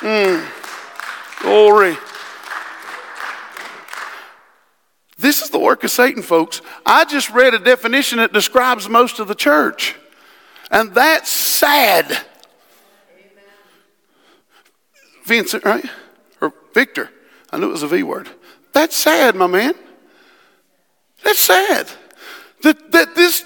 Mm. 0.00 0.46
Glory. 1.40 1.96
This 5.18 5.42
is 5.42 5.50
the 5.50 5.58
work 5.58 5.84
of 5.84 5.90
Satan, 5.90 6.22
folks. 6.22 6.60
I 6.84 7.04
just 7.04 7.30
read 7.30 7.54
a 7.54 7.58
definition 7.58 8.18
that 8.18 8.32
describes 8.32 8.88
most 8.88 9.18
of 9.18 9.28
the 9.28 9.34
church. 9.34 9.94
And 10.70 10.94
that's 10.94 11.30
sad. 11.30 12.06
Amen. 12.06 12.24
Vincent, 15.24 15.64
right? 15.64 15.84
Or 16.40 16.52
Victor. 16.74 17.10
I 17.50 17.58
knew 17.58 17.68
it 17.68 17.72
was 17.72 17.82
a 17.82 17.88
V 17.88 18.02
word. 18.02 18.28
That's 18.72 18.96
sad, 18.96 19.34
my 19.36 19.46
man. 19.46 19.74
That's 21.26 21.40
sad. 21.40 21.90
That, 22.62 22.92
that 22.92 23.16
this, 23.16 23.40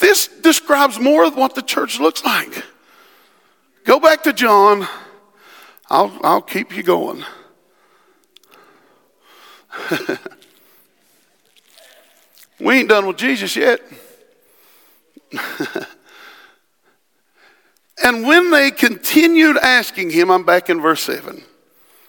this 0.00 0.26
describes 0.26 0.98
more 0.98 1.24
of 1.24 1.36
what 1.36 1.54
the 1.54 1.62
church 1.62 2.00
looks 2.00 2.24
like. 2.24 2.64
Go 3.84 4.00
back 4.00 4.24
to 4.24 4.32
John. 4.32 4.88
I'll, 5.88 6.10
I'll 6.24 6.42
keep 6.42 6.76
you 6.76 6.82
going. 6.82 7.22
we 12.58 12.80
ain't 12.80 12.88
done 12.88 13.06
with 13.06 13.16
Jesus 13.16 13.54
yet. 13.54 13.80
and 18.02 18.26
when 18.26 18.50
they 18.50 18.72
continued 18.72 19.56
asking 19.56 20.10
him, 20.10 20.32
I'm 20.32 20.42
back 20.42 20.68
in 20.68 20.80
verse 20.80 21.02
7 21.02 21.44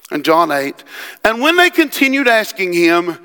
and 0.10 0.25
John 0.25 0.51
8. 0.51 0.84
And 1.23 1.41
when 1.41 1.57
they 1.57 1.69
continued 1.69 2.27
asking 2.27 2.73
him, 2.73 3.19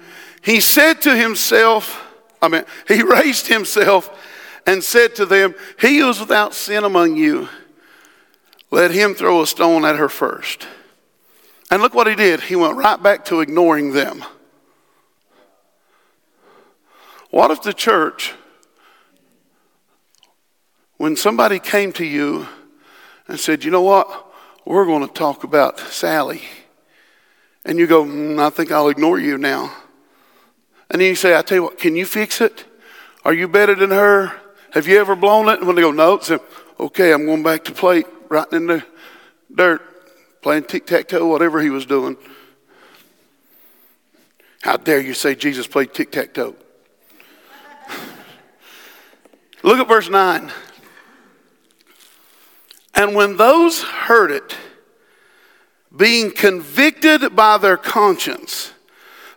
he 0.46 0.61
said 0.61 1.02
to 1.02 1.16
himself, 1.16 2.00
I 2.40 2.46
mean, 2.46 2.64
he 2.88 3.02
raised 3.02 3.48
himself 3.48 4.16
and 4.64 4.82
said 4.82 5.16
to 5.16 5.26
them, 5.26 5.56
He 5.80 5.98
who 5.98 6.09
is 6.09 6.20
without 6.20 6.54
sin 6.54 6.85
among 6.85 7.16
you, 7.16 7.48
let 8.70 8.92
him 8.92 9.14
throw 9.14 9.42
a 9.42 9.46
stone 9.46 9.85
at 9.85 9.96
her 9.96 10.09
first. 10.09 10.68
And 11.68 11.82
look 11.82 11.94
what 11.94 12.06
he 12.06 12.14
did. 12.14 12.42
He 12.42 12.54
went 12.54 12.76
right 12.76 13.02
back 13.02 13.24
to 13.24 13.40
ignoring 13.40 13.92
them. 13.92 14.24
What 17.30 17.50
if 17.50 17.62
the 17.62 17.74
church, 17.74 18.32
when 20.96 21.16
somebody 21.16 21.59
came 21.59 21.92
to 21.94 22.04
you 22.04 22.46
and 23.26 23.40
said, 23.40 23.64
you 23.64 23.72
know 23.72 23.82
what, 23.82 24.32
we're 24.64 24.87
going 24.87 25.04
to 25.06 25.12
talk 25.12 25.42
about 25.42 25.80
Sally, 25.80 26.42
and 27.64 27.80
you 27.80 27.88
go, 27.88 28.04
mm, 28.04 28.38
I 28.38 28.50
think 28.50 28.70
I'll 28.70 28.88
ignore 28.88 29.18
you 29.18 29.38
now. 29.38 29.74
And 30.90 31.01
then 31.01 31.09
you 31.09 31.14
say, 31.14 31.37
I 31.37 31.42
tell 31.42 31.57
you 31.57 31.62
what, 31.64 31.79
can 31.79 31.96
you 31.96 32.07
fix 32.07 32.40
it? 32.40 32.64
Are 33.25 33.35
you 33.35 33.49
better 33.49 33.75
than 33.75 33.90
her? 33.90 34.33
Have 34.70 34.87
you 34.87 34.99
ever 35.01 35.16
blown 35.16 35.49
it? 35.49 35.59
And 35.59 35.66
when 35.66 35.77
they 35.77 35.83
go, 35.83 35.90
no, 35.90 36.18
say, 36.20 36.38
okay, 36.79 37.12
I'm 37.12 37.27
going 37.27 37.42
back 37.42 37.64
to 37.64 37.72
play 37.72 38.05
right 38.29 38.51
in 38.53 38.66
the 38.66 38.85
dirt, 39.55 39.83
playing 40.42 40.64
tic 40.64 40.87
tac 40.87 41.09
toe, 41.09 41.27
whatever 41.27 41.61
he 41.61 41.70
was 41.70 41.87
doing. 41.87 42.16
How 44.62 44.77
dare 44.77 45.01
you 45.01 45.14
say 45.14 45.35
Jesus 45.35 45.66
played 45.66 45.92
tic 45.94 46.12
tac 46.12 46.35
toe? 46.35 46.55
Look 49.62 49.79
at 49.79 49.88
verse 49.88 50.09
9. 50.09 50.53
And 52.94 53.14
when 53.14 53.37
those 53.37 53.83
heard 53.83 54.31
it, 54.31 54.57
being 55.94 56.31
convicted 56.31 57.35
by 57.35 57.59
their 57.59 57.77
conscience, 57.77 58.72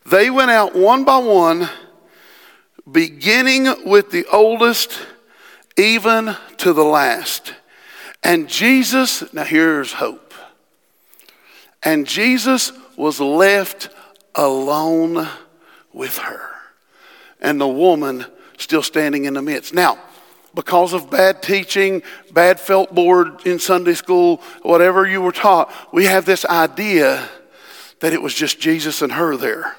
they 0.09 0.29
went 0.29 0.51
out 0.51 0.75
one 0.75 1.03
by 1.03 1.17
one, 1.17 1.69
beginning 2.89 3.67
with 3.85 4.11
the 4.11 4.25
oldest, 4.31 4.99
even 5.77 6.35
to 6.57 6.73
the 6.73 6.83
last. 6.83 7.53
And 8.23 8.49
Jesus, 8.49 9.31
now 9.33 9.43
here's 9.43 9.93
hope. 9.93 10.33
And 11.83 12.05
Jesus 12.05 12.73
was 12.97 13.19
left 13.19 13.89
alone 14.35 15.27
with 15.93 16.17
her, 16.17 16.49
and 17.39 17.59
the 17.59 17.67
woman 17.67 18.25
still 18.57 18.83
standing 18.83 19.25
in 19.25 19.33
the 19.35 19.41
midst. 19.41 19.73
Now, 19.73 19.97
because 20.53 20.93
of 20.93 21.09
bad 21.09 21.41
teaching, 21.41 22.01
bad 22.33 22.59
felt 22.59 22.93
board 22.93 23.45
in 23.45 23.59
Sunday 23.59 23.93
school, 23.93 24.41
whatever 24.61 25.07
you 25.07 25.21
were 25.21 25.31
taught, 25.31 25.71
we 25.93 26.05
have 26.05 26.25
this 26.25 26.43
idea 26.45 27.29
that 28.01 28.13
it 28.13 28.21
was 28.21 28.33
just 28.33 28.59
Jesus 28.59 29.01
and 29.01 29.13
her 29.13 29.37
there. 29.37 29.75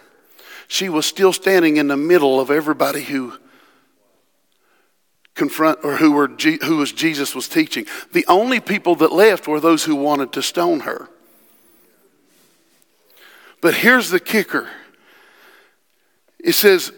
She 0.71 0.89
was 0.89 1.05
still 1.05 1.33
standing 1.33 1.79
in 1.79 1.89
the 1.89 1.97
middle 1.97 2.39
of 2.39 2.49
everybody 2.49 3.03
who 3.03 3.33
confront 5.35 5.81
or 5.83 5.97
who 5.97 6.13
were 6.13 6.29
who 6.29 6.77
was 6.77 6.93
Jesus 6.93 7.35
was 7.35 7.49
teaching. 7.49 7.87
The 8.13 8.25
only 8.29 8.61
people 8.61 8.95
that 8.95 9.11
left 9.11 9.49
were 9.49 9.59
those 9.59 9.83
who 9.83 9.97
wanted 9.97 10.33
to 10.35 10.43
stone 10.43 10.81
her. 10.81 11.09
But 13.61 13.75
here's 13.75 14.11
the 14.11 14.21
kicker. 14.21 14.69
It 16.39 16.53
says, 16.53 16.93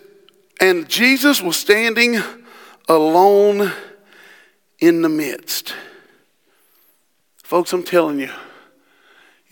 and 0.60 0.86
Jesus 0.86 1.40
was 1.40 1.56
standing 1.56 2.20
alone 2.90 3.72
in 4.80 5.00
the 5.00 5.08
midst. 5.08 5.74
Folks, 7.42 7.72
I'm 7.72 7.84
telling 7.84 8.20
you, 8.20 8.30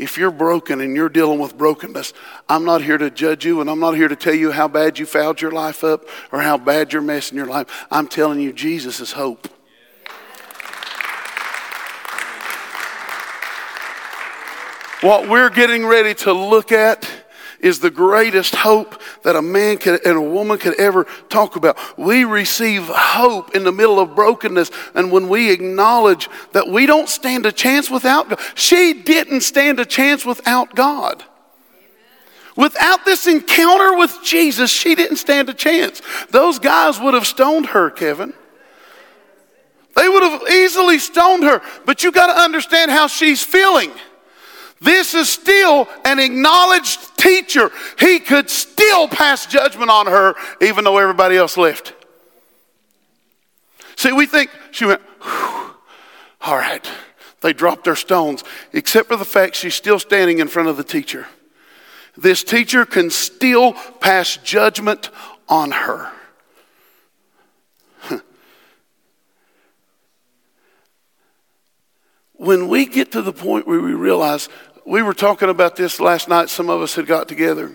if 0.01 0.17
you're 0.17 0.31
broken 0.31 0.81
and 0.81 0.97
you're 0.97 1.11
dealing 1.11 1.39
with 1.39 1.57
brokenness, 1.59 2.15
I'm 2.49 2.65
not 2.65 2.83
here 2.83 2.97
to 2.97 3.11
judge 3.11 3.45
you 3.45 3.61
and 3.61 3.69
I'm 3.69 3.81
not 3.81 3.93
here 3.93 4.09
to 4.09 4.17
tell 4.17 4.35
you 4.35 4.51
how 4.51 4.67
bad 4.67 4.99
you 4.99 5.05
fouled 5.05 5.41
your 5.43 5.51
life 5.51 5.85
up 5.85 6.09
or 6.33 6.41
how 6.41 6.57
bad 6.57 6.93
you're 6.93 7.03
messing 7.03 7.37
your 7.37 7.47
life. 7.47 7.87
I'm 7.91 8.09
telling 8.09 8.41
you, 8.41 8.53
Jesus 8.53 9.01
is 9.01 9.13
hope. 9.13 9.47
What 15.03 15.29
we're 15.29 15.51
getting 15.51 15.87
ready 15.87 16.15
to 16.15 16.33
look 16.33 16.73
at 16.73 17.09
is 17.63 17.81
the 17.81 17.91
greatest 17.91 18.55
hope 18.55 19.01
that 19.23 19.37
a 19.37 19.43
man 19.43 19.79
could, 19.79 20.05
and 20.05 20.17
a 20.17 20.21
woman 20.21 20.59
could 20.59 20.79
ever 20.81 21.05
talk 21.29 21.57
about. 21.57 21.79
We 21.99 22.25
receive 22.25 22.85
hope 22.87 23.55
in 23.55 23.65
the 23.65 23.73
middle 23.73 24.01
of 24.01 24.15
brokenness, 24.15 24.71
and 24.95 25.13
when 25.13 25.29
we 25.29 25.51
acknowledge 25.51 26.29
that 26.53 26.69
we 26.69 26.87
don't 26.87 27.09
stand 27.09 27.47
a 27.47 27.53
chance 27.53 27.91
without 27.91 28.29
God, 28.29 28.41
she 28.55 28.93
didn't 28.93 29.43
stand 29.43 29.81
a 29.81 29.85
chance 29.85 30.25
without 30.25 30.75
God. 30.75 31.25
Without 32.57 33.05
this 33.05 33.27
encounter 33.27 33.97
with 33.97 34.19
Jesus, 34.23 34.71
she 34.71 34.95
didn't 34.95 35.17
stand 35.17 35.49
a 35.49 35.55
chance. 35.55 36.03
Those 36.31 36.59
guys 36.59 37.01
would 37.01 37.15
have 37.15 37.27
stoned 37.27 37.67
her, 37.67 37.91
Kevin. 37.91 38.35
They 39.97 40.09
would 40.09 40.23
have 40.23 40.43
easily 40.49 40.99
stoned 40.99 41.45
her, 41.45 41.63
but 41.85 42.03
you 42.03 42.13
got 42.13 42.27
to 42.29 42.41
understand 42.41 42.91
how 42.91 43.07
she's 43.07 43.43
feeling. 43.43 43.93
This 44.81 45.15
is 45.15 45.29
still 45.29 45.89
an 46.05 46.19
acknowledged 46.19 47.17
teacher. 47.19 47.71
He 47.99 48.19
could 48.19 48.49
still 48.49 49.09
pass 49.09 49.47
judgment 49.47 49.91
on 49.91 50.07
her 50.07 50.35
even 50.61 50.85
though 50.85 50.99
everybody 50.99 51.37
else 51.37 51.57
left. 51.57 51.93
See, 53.97 54.13
we 54.13 54.25
think 54.25 54.51
she 54.71 54.87
went, 54.87 55.03
all 56.41 56.57
right. 56.57 56.89
They 57.43 57.53
dropped 57.53 57.85
their 57.85 57.97
stones, 57.97 58.45
except 58.73 59.09
for 59.09 59.17
the 59.17 59.25
fact 59.25 59.55
she's 59.55 59.75
still 59.75 59.99
standing 59.99 60.39
in 60.41 60.49
front 60.49 60.69
of 60.69 60.77
the 60.77 60.85
teacher. 60.85 61.27
This 62.17 62.45
teacher 62.45 62.85
can 62.85 63.11
still 63.11 63.73
pass 63.73 64.37
judgment 64.39 65.11
on 65.49 65.71
her. 65.71 66.11
when 72.41 72.69
we 72.69 72.87
get 72.87 73.13
to 73.13 73.21
the 73.21 73.35
point 73.35 73.67
where 73.67 73.81
we 73.81 73.93
realize 73.93 74.49
we 74.87 75.03
were 75.03 75.15
talking 75.15 75.49
about 75.49 75.77
this 75.77 76.01
last 76.01 76.29
night, 76.29 76.49
some 76.49 76.71
of 76.71 76.81
us 76.81 76.95
had 76.95 77.07
got 77.07 77.29
together. 77.29 77.73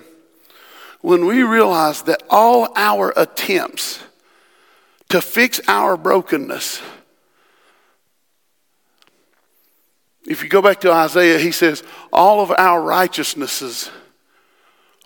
When 1.01 1.25
we 1.25 1.43
realized 1.43 2.07
that 2.07 2.23
all 2.29 2.69
our 2.75 3.13
attempts 3.15 4.01
to 5.09 5.21
fix 5.21 5.61
our 5.67 5.97
brokenness, 5.97 6.81
if 10.27 10.41
you 10.41 10.49
go 10.49 10.61
back 10.61 10.81
to 10.81 10.91
Isaiah, 10.91 11.37
he 11.37 11.51
says, 11.51 11.83
all 12.11 12.41
of 12.41 12.51
our 12.57 12.81
righteousnesses 12.81 13.91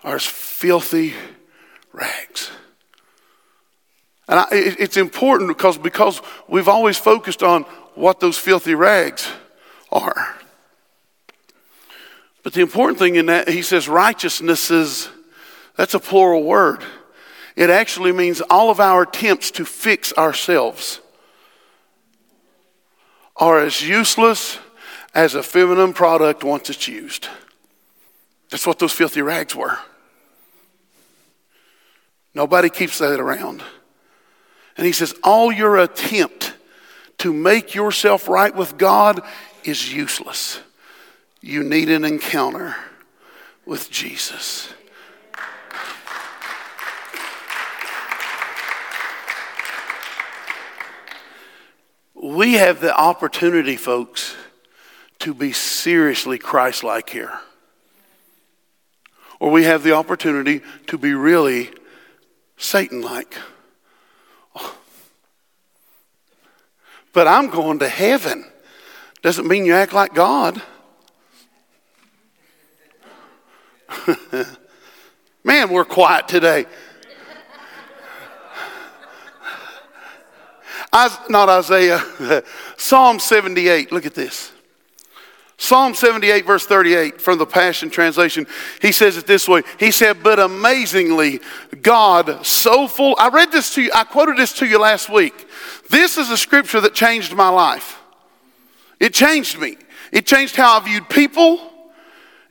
are 0.02 0.16
as 0.16 0.24
filthy 0.24 1.12
rags. 1.92 2.50
And 4.26 4.40
I, 4.40 4.46
it's 4.52 4.96
important 4.96 5.48
because, 5.48 5.76
because 5.76 6.22
we've 6.48 6.68
always 6.68 6.96
focused 6.96 7.42
on 7.42 7.64
what 7.94 8.20
those 8.20 8.38
filthy 8.38 8.74
rags 8.74 9.30
are. 9.92 10.39
But 12.42 12.54
the 12.54 12.62
important 12.62 12.98
thing 12.98 13.16
in 13.16 13.26
that, 13.26 13.48
he 13.48 13.62
says 13.62 13.88
righteousness 13.88 14.70
is, 14.70 15.08
that's 15.76 15.94
a 15.94 16.00
plural 16.00 16.42
word. 16.42 16.82
It 17.56 17.70
actually 17.70 18.12
means 18.12 18.40
all 18.40 18.70
of 18.70 18.80
our 18.80 19.02
attempts 19.02 19.50
to 19.52 19.64
fix 19.64 20.12
ourselves 20.14 21.00
are 23.36 23.60
as 23.60 23.86
useless 23.86 24.58
as 25.14 25.34
a 25.34 25.42
feminine 25.42 25.92
product 25.92 26.44
once 26.44 26.70
it's 26.70 26.88
used. 26.88 27.28
That's 28.50 28.66
what 28.66 28.78
those 28.78 28.92
filthy 28.92 29.22
rags 29.22 29.54
were. 29.54 29.78
Nobody 32.34 32.70
keeps 32.70 32.98
that 32.98 33.20
around. 33.20 33.62
And 34.76 34.86
he 34.86 34.92
says, 34.92 35.14
all 35.22 35.52
your 35.52 35.76
attempt 35.78 36.54
to 37.18 37.32
make 37.32 37.74
yourself 37.74 38.28
right 38.28 38.54
with 38.54 38.78
God 38.78 39.20
is 39.64 39.92
useless. 39.92 40.60
You 41.40 41.62
need 41.62 41.88
an 41.88 42.04
encounter 42.04 42.76
with 43.64 43.90
Jesus. 43.90 44.72
We 52.14 52.54
have 52.54 52.80
the 52.80 52.94
opportunity, 52.94 53.76
folks, 53.76 54.36
to 55.20 55.32
be 55.32 55.52
seriously 55.52 56.38
Christ 56.38 56.84
like 56.84 57.08
here. 57.08 57.38
Or 59.38 59.50
we 59.50 59.64
have 59.64 59.82
the 59.82 59.92
opportunity 59.92 60.60
to 60.88 60.98
be 60.98 61.14
really 61.14 61.70
Satan 62.58 63.00
like. 63.00 63.36
But 67.12 67.26
I'm 67.26 67.48
going 67.48 67.78
to 67.80 67.88
heaven. 67.88 68.44
Doesn't 69.22 69.48
mean 69.48 69.64
you 69.64 69.74
act 69.74 69.92
like 69.92 70.14
God. 70.14 70.62
Man, 75.44 75.70
we're 75.70 75.84
quiet 75.84 76.28
today. 76.28 76.66
I, 80.92 81.24
not 81.28 81.48
Isaiah, 81.48 82.02
Psalm 82.76 83.18
78. 83.18 83.92
Look 83.92 84.06
at 84.06 84.14
this. 84.14 84.52
Psalm 85.56 85.92
78, 85.94 86.46
verse 86.46 86.64
38 86.64 87.20
from 87.20 87.36
the 87.36 87.44
Passion 87.44 87.90
Translation, 87.90 88.46
he 88.80 88.92
says 88.92 89.18
it 89.18 89.26
this 89.26 89.46
way. 89.46 89.62
He 89.78 89.90
said, 89.90 90.22
But 90.22 90.38
amazingly, 90.38 91.40
God 91.82 92.46
so 92.46 92.88
full. 92.88 93.14
I 93.18 93.28
read 93.28 93.52
this 93.52 93.74
to 93.74 93.82
you, 93.82 93.90
I 93.94 94.04
quoted 94.04 94.38
this 94.38 94.54
to 94.54 94.66
you 94.66 94.80
last 94.80 95.10
week. 95.10 95.46
This 95.90 96.16
is 96.16 96.30
a 96.30 96.38
scripture 96.38 96.80
that 96.80 96.94
changed 96.94 97.34
my 97.34 97.50
life. 97.50 98.00
It 98.98 99.12
changed 99.12 99.60
me. 99.60 99.76
It 100.12 100.26
changed 100.26 100.56
how 100.56 100.78
I 100.78 100.84
viewed 100.84 101.10
people, 101.10 101.60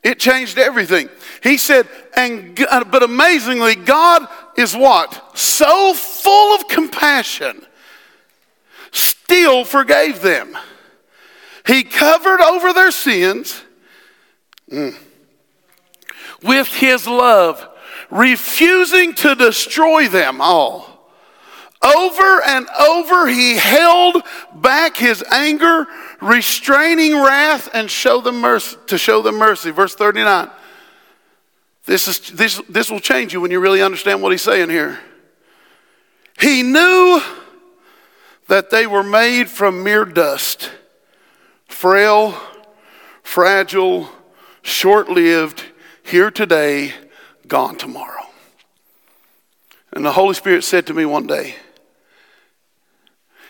It 0.04 0.19
changed 0.19 0.60
everything. 0.60 1.10
He 1.41 1.58
said, 1.58 1.88
and 2.15 2.60
uh, 2.69 2.84
but 2.86 3.04
amazingly, 3.04 3.75
God 3.75 4.28
is 4.58 4.75
what? 4.75 5.38
So 5.38 5.93
full 5.93 6.56
of 6.56 6.67
compassion, 6.67 7.65
still 8.91 9.63
forgave 9.63 10.21
them. 10.21 10.58
He 11.65 11.84
covered 11.84 12.41
over 12.41 12.73
their 12.73 12.91
sins 12.91 13.62
mm, 14.69 14.95
with 16.43 16.67
his 16.67 17.08
love, 17.08 17.65
refusing 18.10 19.13
to 19.15 19.36
destroy 19.36 20.08
them 20.08 20.41
all. 20.41 20.89
Over 21.82 22.41
and 22.45 22.67
over, 22.78 23.28
he 23.28 23.56
held 23.56 24.23
back 24.56 24.97
his 24.97 25.23
anger, 25.32 25.88
restraining 26.21 27.15
wrath, 27.15 27.69
and 27.73 27.89
show 27.89 28.19
them 28.19 28.41
mercy, 28.41 28.75
to 28.88 28.97
show 28.97 29.21
them 29.21 29.36
mercy. 29.36 29.71
Verse 29.71 29.95
39. 29.95 30.49
This, 31.89 32.08
is, 32.08 32.19
this, 32.19 32.62
this 32.69 32.91
will 32.91 32.99
change 32.99 33.34
you 33.34 33.41
when 33.41 33.49
you 33.49 33.60
really 33.60 33.82
understand 33.82 34.21
what 34.21 34.32
he's 34.32 34.43
saying 34.43 34.69
here. 34.69 34.99
He 36.39 36.62
knew 36.62 37.19
that 38.47 38.69
they 38.69 38.86
were 38.86 39.02
made 39.02 39.49
from 39.49 39.84
mere 39.84 40.06
dust, 40.06 40.69
frail, 41.67 42.39
fragile, 43.23 44.08
short 44.62 45.10
lived, 45.10 45.63
here 46.04 46.30
today, 46.30 46.93
gone 47.47 47.75
tomorrow. 47.75 48.28
And 49.91 50.06
the 50.06 50.12
Holy 50.12 50.36
Spirit 50.36 50.63
said 50.63 50.86
to 50.86 50.93
me 50.93 51.06
one 51.06 51.25
day, 51.25 51.56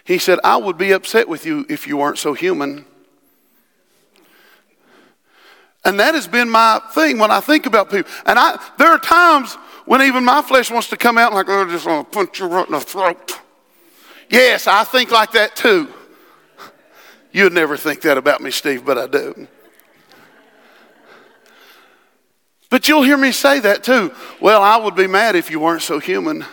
he 0.05 0.17
said, 0.17 0.39
I 0.45 0.55
would 0.55 0.77
be 0.77 0.93
upset 0.93 1.27
with 1.27 1.45
you 1.45 1.65
if 1.67 1.87
you 1.87 1.97
weren't 1.97 2.17
so 2.17 2.31
human. 2.31 2.85
And 5.85 5.99
that 5.99 6.13
has 6.13 6.27
been 6.27 6.49
my 6.49 6.81
thing 6.91 7.17
when 7.17 7.31
I 7.31 7.39
think 7.39 7.65
about 7.65 7.89
people. 7.89 8.11
And 8.25 8.37
I, 8.37 8.59
there 8.77 8.89
are 8.89 8.99
times 8.99 9.55
when 9.85 10.01
even 10.01 10.25
my 10.25 10.41
flesh 10.41 10.69
wants 10.69 10.89
to 10.89 10.97
come 10.97 11.17
out 11.17 11.33
like, 11.33 11.47
oh, 11.49 11.65
I 11.65 11.69
just 11.69 11.85
want 11.85 12.11
to 12.11 12.17
punch 12.17 12.39
you 12.39 12.47
right 12.47 12.65
in 12.65 12.73
the 12.73 12.79
throat. 12.81 13.39
Yes, 14.29 14.67
I 14.67 14.83
think 14.83 15.11
like 15.11 15.31
that 15.31 15.55
too. 15.55 15.87
You'd 17.31 17.53
never 17.53 17.77
think 17.77 18.01
that 18.01 18.17
about 18.17 18.41
me, 18.41 18.51
Steve, 18.51 18.85
but 18.85 18.97
I 18.97 19.07
do. 19.07 19.47
But 22.69 22.87
you'll 22.87 23.03
hear 23.03 23.17
me 23.17 23.31
say 23.31 23.59
that 23.61 23.83
too. 23.83 24.13
Well, 24.39 24.61
I 24.61 24.77
would 24.77 24.95
be 24.95 25.07
mad 25.07 25.35
if 25.35 25.49
you 25.49 25.59
weren't 25.59 25.81
so 25.81 25.99
human. 25.99 26.45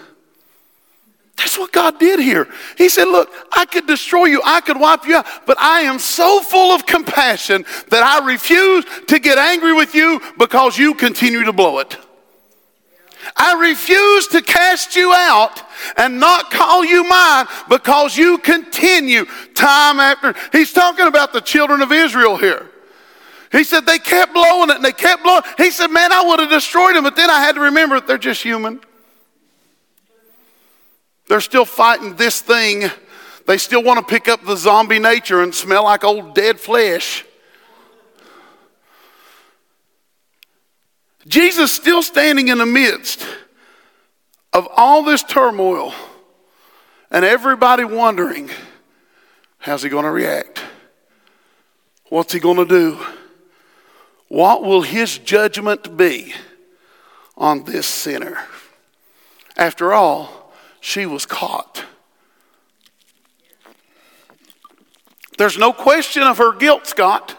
That's 1.37 1.59
what 1.59 1.71
God 1.71 1.99
did 1.99 2.19
here. 2.19 2.49
He 2.79 2.89
said, 2.89 3.05
Look, 3.05 3.31
I 3.53 3.67
could 3.67 3.87
destroy 3.87 4.25
you, 4.27 4.41
I 4.45 4.61
could 4.61 4.79
wipe 4.79 5.07
you 5.07 5.17
out, 5.17 5.27
but 5.47 5.59
I 5.61 5.83
am 5.83 5.99
so 5.99 6.41
full 6.41 6.75
of 6.75 6.87
compassion 6.87 7.65
that 7.91 8.03
I 8.03 8.27
refuse 8.27 8.85
to 9.09 9.19
get 9.19 9.39
angry 9.39 9.75
with 9.75 9.95
you 9.95 10.21
because 10.39 10.79
you 10.79 10.95
continue 10.95 11.45
to 11.45 11.53
blow 11.53 11.79
it. 11.79 11.97
I 13.37 13.55
refuse 13.61 14.29
to 14.29 14.41
cast 14.41 14.95
you 14.95 15.13
out 15.13 15.63
and 15.97 16.21
not 16.21 16.51
call 16.51 16.85
you 16.85 17.05
mine 17.05 17.47
because 17.69 18.17
you 18.17 18.39
continue 18.39 19.25
time 19.55 19.99
after. 19.99 20.35
He's 20.53 20.73
talking 20.73 21.07
about 21.07 21.33
the 21.33 21.41
children 21.41 21.83
of 21.83 21.91
Israel 21.93 22.37
here. 22.37 22.71
He 23.53 23.65
said 23.65 23.87
they 23.87 23.99
kept 23.99 24.33
blowing 24.33 24.71
it 24.71 24.77
and 24.77 24.85
they 24.85 24.93
kept 24.93 25.23
blowing. 25.23 25.43
He 25.57 25.71
said, 25.71 25.89
Man, 25.89 26.13
I 26.13 26.23
would 26.23 26.41
have 26.41 26.51
destroyed 26.51 26.95
them, 26.95 27.05
but 27.05 27.17
then 27.17 27.31
I 27.31 27.41
had 27.41 27.57
to 27.57 27.63
remember 27.63 27.97
that 27.97 28.07
they're 28.07 28.19
just 28.19 28.43
human. 28.43 28.81
They're 31.29 31.41
still 31.41 31.65
fighting 31.65 32.17
this 32.17 32.41
thing. 32.41 32.91
They 33.47 33.59
still 33.59 33.83
want 33.83 33.99
to 34.01 34.05
pick 34.05 34.29
up 34.29 34.45
the 34.45 34.57
zombie 34.57 34.99
nature 34.99 35.43
and 35.43 35.55
smell 35.55 35.85
like 35.85 36.05
old 36.05 36.35
dead 36.35 36.59
flesh. 36.59 37.25
Jesus 41.27 41.73
still 41.73 42.03
standing 42.03 42.49
in 42.49 42.59
the 42.59 42.67
midst 42.67 43.27
of 44.53 44.69
all 44.77 45.03
this 45.03 45.23
turmoil 45.23 45.93
and 47.11 47.25
everybody 47.25 47.85
wondering 47.85 48.49
how's 49.59 49.83
he 49.83 49.89
going 49.89 50.05
to 50.05 50.11
react? 50.11 50.63
What's 52.09 52.33
he 52.33 52.39
going 52.39 52.59
to 52.59 52.65
do? 52.65 52.99
What 54.29 54.63
will 54.63 54.83
his 54.83 55.19
judgment 55.19 55.97
be 55.97 56.35
on 57.37 57.65
this 57.65 57.87
sinner? 57.87 58.39
After 59.57 59.93
all, 59.93 60.46
she 60.87 61.05
was 61.05 61.27
caught. 61.27 61.85
There's 65.37 65.59
no 65.59 65.73
question 65.73 66.23
of 66.23 66.39
her 66.39 66.53
guilt, 66.53 66.87
Scott. 66.87 67.37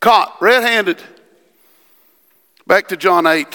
Caught, 0.00 0.40
red 0.40 0.62
handed. 0.62 1.02
Back 2.66 2.88
to 2.88 2.96
John 2.96 3.26
8. 3.26 3.46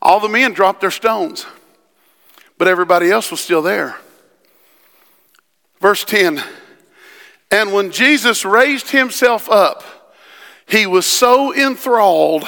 All 0.00 0.20
the 0.20 0.28
men 0.28 0.52
dropped 0.52 0.80
their 0.80 0.92
stones, 0.92 1.44
but 2.56 2.68
everybody 2.68 3.10
else 3.10 3.32
was 3.32 3.40
still 3.40 3.60
there. 3.60 3.96
Verse 5.80 6.04
10 6.04 6.40
And 7.50 7.72
when 7.72 7.90
Jesus 7.90 8.44
raised 8.44 8.90
himself 8.90 9.50
up, 9.50 9.82
he 10.68 10.86
was 10.86 11.04
so 11.04 11.52
enthralled 11.52 12.46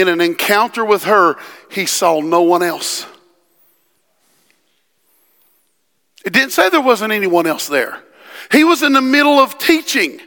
in 0.00 0.08
an 0.08 0.20
encounter 0.20 0.84
with 0.84 1.04
her, 1.04 1.36
he 1.70 1.86
saw 1.86 2.20
no 2.20 2.42
one 2.42 2.62
else. 2.62 3.06
It 6.24 6.32
didn't 6.32 6.50
say 6.50 6.68
there 6.68 6.80
wasn't 6.80 7.12
anyone 7.12 7.46
else 7.46 7.68
there. 7.68 8.02
He 8.50 8.64
was 8.64 8.82
in 8.82 8.92
the 8.92 9.00
middle 9.00 9.38
of 9.38 9.58
teaching. 9.58 10.20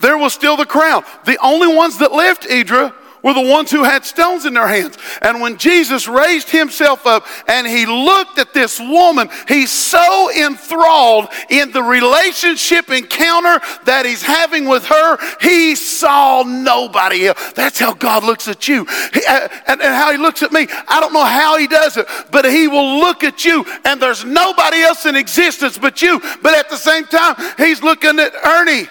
There 0.00 0.18
was 0.18 0.32
still 0.32 0.56
the 0.56 0.66
crowd. 0.66 1.04
The 1.24 1.38
only 1.42 1.74
ones 1.74 1.98
that 1.98 2.12
left 2.12 2.44
Idra 2.44 2.94
were 3.22 3.34
the 3.34 3.40
ones 3.40 3.70
who 3.70 3.84
had 3.84 4.04
stones 4.04 4.46
in 4.46 4.54
their 4.54 4.68
hands. 4.68 4.96
And 5.22 5.40
when 5.40 5.58
Jesus 5.58 6.08
raised 6.08 6.50
himself 6.50 7.06
up 7.06 7.26
and 7.46 7.66
he 7.66 7.86
looked 7.86 8.38
at 8.38 8.54
this 8.54 8.80
woman, 8.80 9.28
he's 9.48 9.70
so 9.70 10.30
enthralled 10.30 11.28
in 11.48 11.70
the 11.72 11.82
relationship 11.82 12.90
encounter 12.90 13.60
that 13.84 14.06
he's 14.06 14.22
having 14.22 14.66
with 14.66 14.84
her, 14.86 15.18
he 15.40 15.74
saw 15.74 16.42
nobody 16.42 17.28
else. 17.28 17.52
That's 17.52 17.78
how 17.78 17.94
God 17.94 18.24
looks 18.24 18.48
at 18.48 18.68
you. 18.68 18.84
He, 19.12 19.20
uh, 19.28 19.48
and, 19.66 19.80
and 19.80 19.94
how 19.94 20.12
he 20.12 20.18
looks 20.18 20.42
at 20.42 20.52
me. 20.52 20.66
I 20.88 21.00
don't 21.00 21.12
know 21.12 21.24
how 21.24 21.58
he 21.58 21.66
does 21.66 21.96
it, 21.96 22.06
but 22.30 22.44
he 22.44 22.68
will 22.68 23.00
look 23.00 23.24
at 23.24 23.44
you 23.44 23.64
and 23.84 24.00
there's 24.00 24.24
nobody 24.24 24.82
else 24.82 25.06
in 25.06 25.16
existence 25.16 25.78
but 25.78 26.02
you. 26.02 26.20
But 26.42 26.54
at 26.54 26.70
the 26.70 26.76
same 26.76 27.04
time, 27.04 27.34
he's 27.56 27.82
looking 27.82 28.18
at 28.18 28.32
Ernie. 28.44 28.88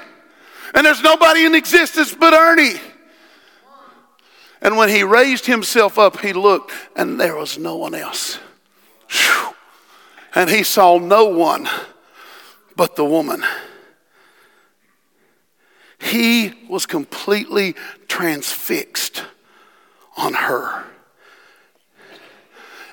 And 0.74 0.86
there's 0.86 1.02
nobody 1.02 1.46
in 1.46 1.56
existence 1.56 2.14
but 2.14 2.34
Ernie. 2.34 2.80
And 4.62 4.76
when 4.76 4.90
he 4.90 5.04
raised 5.04 5.46
himself 5.46 5.98
up, 5.98 6.20
he 6.20 6.34
looked, 6.34 6.72
and 6.96 7.20
there 7.20 7.36
was 7.36 7.58
no 7.58 7.78
one 7.78 7.96
else. 7.96 8.40
Whew. 9.10 9.54
And 10.36 10.50
he 10.50 10.64
saw 10.64 10.98
no 10.98 11.26
one 11.26 11.68
but 12.76 12.96
the 12.96 13.06
woman. 13.06 13.44
He 16.00 16.54
was 16.70 16.86
completely 16.86 17.76
transfixed 18.08 19.24
on 20.18 20.34
her. 20.34 20.86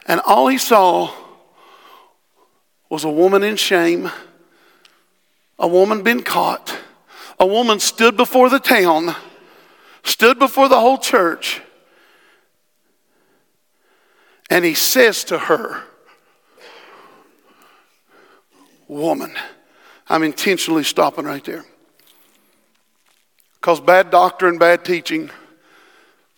And 0.06 0.20
all 0.24 0.46
he 0.46 0.58
saw 0.58 1.12
was 2.88 3.02
a 3.02 3.10
woman 3.10 3.42
in 3.42 3.56
shame, 3.56 4.10
a 5.58 5.66
woman 5.66 6.02
been 6.02 6.22
caught, 6.22 6.76
a 7.40 7.46
woman 7.46 7.80
stood 7.80 8.16
before 8.16 8.48
the 8.48 8.60
town 8.60 9.16
stood 10.06 10.38
before 10.38 10.68
the 10.68 10.80
whole 10.80 10.98
church, 10.98 11.60
and 14.50 14.64
he 14.64 14.74
says 14.74 15.24
to 15.24 15.38
her, 15.38 15.82
Woman, 18.88 19.34
I'm 20.08 20.22
intentionally 20.22 20.84
stopping 20.84 21.24
right 21.24 21.44
there. 21.44 21.64
Because 23.54 23.80
bad 23.80 24.10
doctrine, 24.10 24.58
bad 24.58 24.84
teaching 24.84 25.30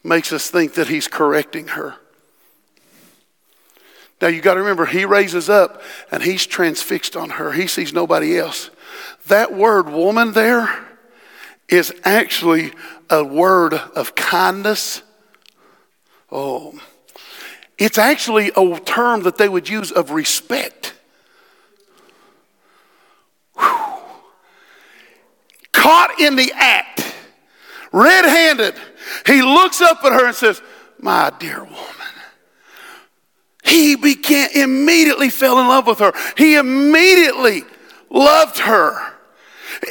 makes 0.02 0.32
us 0.32 0.50
think 0.50 0.74
that 0.74 0.88
he's 0.88 1.09
correcting 1.09 1.68
her. 1.68 1.96
Now 4.20 4.28
you 4.28 4.40
got 4.40 4.54
to 4.54 4.61
remember, 4.61 4.86
he 4.86 5.04
raises 5.04 5.48
up 5.48 5.82
and 6.11 6.22
he's 6.22 6.46
transfixed 6.46 7.16
on 7.16 7.30
her. 7.30 7.52
He 7.52 7.66
sees 7.66 7.92
nobody 7.92 8.38
else. 8.38 8.70
That 9.26 9.54
word 9.54 9.90
woman 9.90 10.32
there 10.32 10.86
is 11.68 11.94
actually 12.04 12.72
a 13.11 13.22
word 13.22 13.74
of 13.74 14.14
kindness. 14.14 15.02
Oh, 16.32 16.80
it's 17.78 17.98
actually 17.98 18.50
a 18.56 18.80
term 18.80 19.22
that 19.22 19.38
they 19.38 19.48
would 19.48 19.68
use 19.68 19.92
of 19.92 20.10
respect. 20.10 20.94
Whew. 23.56 24.00
Caught 25.72 26.20
in 26.20 26.34
the 26.34 26.52
act, 26.54 27.14
red 27.92 28.24
handed, 28.24 28.74
he 29.26 29.42
looks 29.42 29.80
up 29.80 30.04
at 30.04 30.12
her 30.12 30.26
and 30.26 30.34
says, 30.34 30.60
My 30.98 31.32
dear 31.38 31.62
woman. 31.62 31.84
He 33.64 33.96
began, 33.96 34.48
immediately 34.54 35.30
fell 35.30 35.60
in 35.60 35.68
love 35.68 35.86
with 35.86 35.98
her. 35.98 36.12
He 36.36 36.56
immediately 36.56 37.62
loved 38.10 38.58
her. 38.58 39.14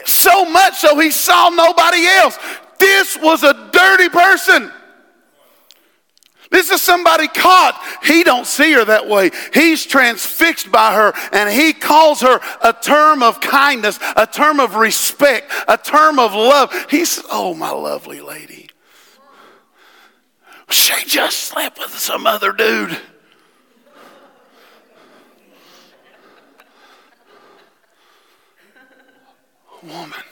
So 0.05 0.45
much 0.45 0.77
so 0.77 0.99
he 0.99 1.11
saw 1.11 1.49
nobody 1.49 2.05
else. 2.05 2.37
This 2.79 3.17
was 3.21 3.43
a 3.43 3.69
dirty 3.71 4.09
person. 4.09 4.71
This 6.49 6.71
is 6.71 6.81
somebody 6.81 7.27
caught. 7.27 7.81
He 8.03 8.23
don't 8.23 8.45
see 8.45 8.71
her 8.73 8.85
that 8.85 9.07
way. 9.07 9.31
He's 9.53 9.85
transfixed 9.85 10.71
by 10.71 10.93
her 10.93 11.13
and 11.31 11.49
he 11.49 11.73
calls 11.73 12.21
her 12.21 12.39
a 12.63 12.73
term 12.73 13.21
of 13.21 13.41
kindness, 13.41 13.99
a 14.15 14.25
term 14.25 14.59
of 14.59 14.75
respect, 14.75 15.51
a 15.67 15.77
term 15.77 16.19
of 16.19 16.33
love. 16.33 16.73
He 16.89 17.05
says, 17.05 17.25
"Oh, 17.29 17.53
my 17.53 17.71
lovely 17.71 18.21
lady. 18.21 18.69
She 20.69 21.05
just 21.05 21.39
slept 21.39 21.79
with 21.79 21.97
some 21.97 22.25
other 22.25 22.51
dude." 22.51 22.99
Woman, 29.83 30.23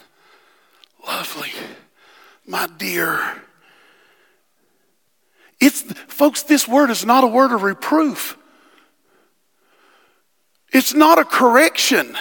lovely, 1.06 1.54
my 2.46 2.68
dear 2.78 3.45
it's, 5.66 5.82
folks, 5.82 6.44
this 6.44 6.68
word 6.68 6.92
is 6.92 7.06
not 7.06 7.24
a 7.24 7.28
word 7.28 7.52
of 7.52 7.64
reproof. 7.64 8.38
It's 10.72 10.94
not 10.94 11.18
a 11.18 11.26
correction. 11.26 12.16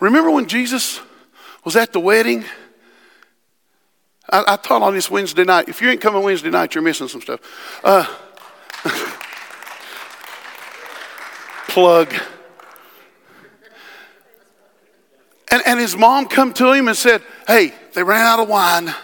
Remember 0.00 0.30
when 0.30 0.46
Jesus 0.46 1.00
was 1.64 1.76
at 1.76 1.92
the 1.92 2.00
wedding? 2.00 2.44
I, 4.30 4.44
I, 4.48 4.56
taught 4.56 4.80
on 4.80 4.94
this 4.94 5.10
Wednesday 5.10 5.44
night. 5.44 5.68
If 5.68 5.82
you 5.82 5.90
ain't 5.90 6.00
coming 6.00 6.22
Wednesday 6.22 6.50
night, 6.50 6.74
you're 6.74 6.82
missing 6.82 7.08
some 7.08 7.20
stuff. 7.20 7.40
Uh, 7.84 8.06
plug. 11.68 12.14
And, 15.50 15.62
and 15.66 15.78
his 15.78 15.96
mom 15.96 16.28
come 16.28 16.54
to 16.54 16.72
him 16.72 16.88
and 16.88 16.96
said, 16.96 17.22
hey, 17.46 17.74
they 17.92 18.02
ran 18.02 18.24
out 18.24 18.40
of 18.40 18.48
wine. 18.48 18.94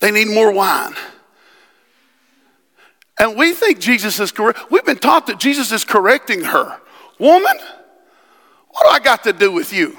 They 0.00 0.10
need 0.10 0.28
more 0.28 0.52
wine. 0.52 0.94
And 3.18 3.36
we 3.36 3.52
think 3.52 3.78
Jesus 3.78 4.20
is 4.20 4.30
correct. 4.30 4.70
We've 4.70 4.84
been 4.84 4.98
taught 4.98 5.26
that 5.28 5.38
Jesus 5.38 5.72
is 5.72 5.84
correcting 5.84 6.44
her. 6.44 6.78
Woman, 7.18 7.56
what 8.68 8.82
do 8.82 8.88
I 8.88 8.98
got 9.00 9.24
to 9.24 9.32
do 9.32 9.50
with 9.50 9.72
you? 9.72 9.96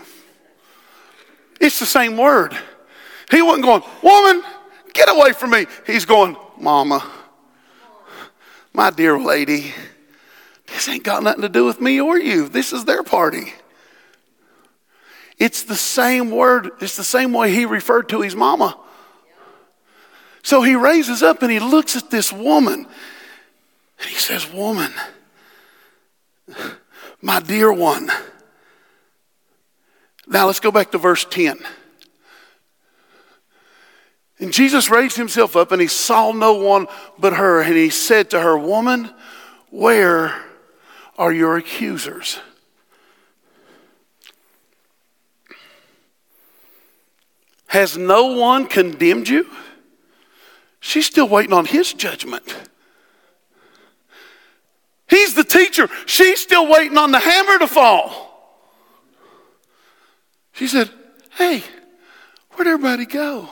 It's 1.60 1.80
the 1.80 1.86
same 1.86 2.16
word. 2.16 2.56
He 3.32 3.42
wasn't 3.42 3.66
going, 3.66 3.82
Woman, 4.04 4.44
get 4.94 5.10
away 5.10 5.34
from 5.34 5.50
me. 5.50 5.66
He's 5.86 6.06
going, 6.06 6.38
Mama, 6.60 7.10
my 8.72 8.92
dear 8.92 9.20
lady, 9.20 9.74
this 10.68 10.88
ain't 10.88 11.04
got 11.04 11.24
nothing 11.24 11.42
to 11.42 11.50
do 11.50 11.66
with 11.66 11.82
me 11.82 12.00
or 12.00 12.20
you. 12.20 12.48
This 12.48 12.72
is 12.72 12.86
their 12.86 13.02
party. 13.02 13.54
It's 15.40 15.64
the 15.64 15.76
same 15.76 16.30
word, 16.30 16.72
it's 16.82 16.98
the 16.98 17.04
same 17.04 17.34
way 17.34 17.52
he 17.52 17.66
referred 17.66 18.10
to 18.10 18.22
his 18.22 18.36
mama. 18.36 18.78
So 20.48 20.62
he 20.62 20.78
raises 20.78 21.24
up 21.24 21.44
and 21.44 21.52
he 21.52 21.60
looks 21.60 21.98
at 21.98 22.10
this 22.10 22.32
woman 22.32 22.88
and 24.00 24.10
he 24.10 24.16
says, 24.16 24.50
Woman, 24.50 24.94
my 27.22 27.42
dear 27.42 27.70
one. 27.70 28.10
Now 30.26 30.46
let's 30.46 30.62
go 30.62 30.72
back 30.72 30.92
to 30.92 30.98
verse 30.98 31.26
10. 31.26 31.60
And 34.40 34.54
Jesus 34.54 34.90
raised 34.90 35.18
himself 35.18 35.58
up 35.58 35.74
and 35.74 35.82
he 35.82 35.88
saw 35.88 36.32
no 36.32 36.54
one 36.54 36.88
but 37.20 37.34
her. 37.34 37.62
And 37.62 37.76
he 37.76 37.90
said 37.90 38.30
to 38.30 38.40
her, 38.40 38.58
Woman, 38.58 39.14
where 39.70 40.34
are 41.18 41.34
your 41.34 41.58
accusers? 41.58 42.40
Has 47.68 47.98
no 47.98 48.28
one 48.28 48.68
condemned 48.68 49.28
you? 49.28 49.46
She's 50.88 51.06
still 51.06 51.28
waiting 51.28 51.52
on 51.52 51.66
his 51.66 51.92
judgment. 51.92 52.56
He's 55.10 55.34
the 55.34 55.44
teacher. 55.44 55.90
She's 56.06 56.40
still 56.40 56.66
waiting 56.66 56.98
on 56.98 57.12
the 57.12 57.20
hammer 57.20 57.60
to 57.60 57.68
fall. 57.68 58.56
She 60.54 60.66
said, 60.66 60.90
Hey, 61.32 61.62
where'd 62.52 62.70
everybody 62.70 63.06
go? 63.06 63.50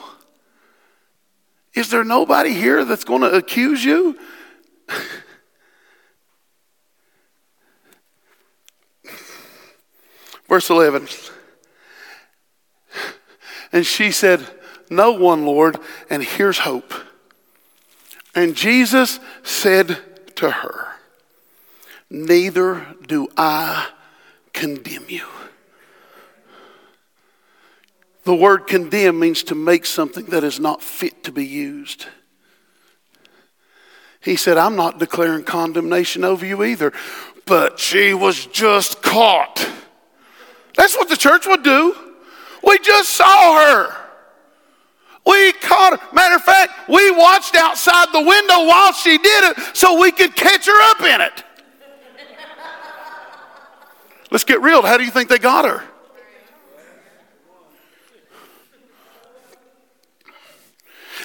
Is 1.74 1.90
there 1.90 2.04
nobody 2.04 2.54
here 2.54 2.86
that's 2.86 3.04
going 3.04 3.20
to 3.20 3.30
accuse 3.34 3.84
you? 3.84 4.18
Verse 10.48 10.70
11. 10.70 11.06
And 13.72 13.84
she 13.84 14.10
said, 14.10 14.40
No 14.88 15.12
one, 15.12 15.44
Lord, 15.44 15.78
and 16.08 16.22
here's 16.22 16.60
hope. 16.60 16.94
And 18.36 18.54
Jesus 18.54 19.18
said 19.42 19.98
to 20.36 20.50
her, 20.50 20.92
Neither 22.10 22.86
do 23.08 23.28
I 23.36 23.88
condemn 24.52 25.06
you. 25.08 25.26
The 28.24 28.34
word 28.34 28.66
condemn 28.66 29.18
means 29.18 29.42
to 29.44 29.54
make 29.54 29.86
something 29.86 30.26
that 30.26 30.44
is 30.44 30.60
not 30.60 30.82
fit 30.82 31.24
to 31.24 31.32
be 31.32 31.46
used. 31.46 32.06
He 34.20 34.36
said, 34.36 34.58
I'm 34.58 34.76
not 34.76 34.98
declaring 34.98 35.44
condemnation 35.44 36.22
over 36.22 36.44
you 36.44 36.62
either, 36.62 36.92
but 37.46 37.78
she 37.78 38.12
was 38.12 38.46
just 38.46 39.00
caught. 39.00 39.66
That's 40.76 40.96
what 40.96 41.08
the 41.08 41.16
church 41.16 41.46
would 41.46 41.62
do. 41.62 41.96
We 42.62 42.78
just 42.80 43.10
saw 43.10 43.58
her. 43.58 44.05
We 45.26 45.52
caught 45.54 45.98
her. 45.98 46.14
Matter 46.14 46.36
of 46.36 46.42
fact, 46.42 46.88
we 46.88 47.10
watched 47.10 47.56
outside 47.56 48.06
the 48.12 48.20
window 48.20 48.64
while 48.64 48.92
she 48.92 49.18
did 49.18 49.50
it 49.50 49.76
so 49.76 50.00
we 50.00 50.12
could 50.12 50.36
catch 50.36 50.66
her 50.66 50.90
up 50.90 51.00
in 51.00 51.20
it. 51.20 51.44
Let's 54.30 54.44
get 54.44 54.60
real. 54.60 54.82
How 54.82 54.96
do 54.96 55.04
you 55.04 55.10
think 55.10 55.28
they 55.28 55.38
got 55.38 55.64
her? 55.64 55.82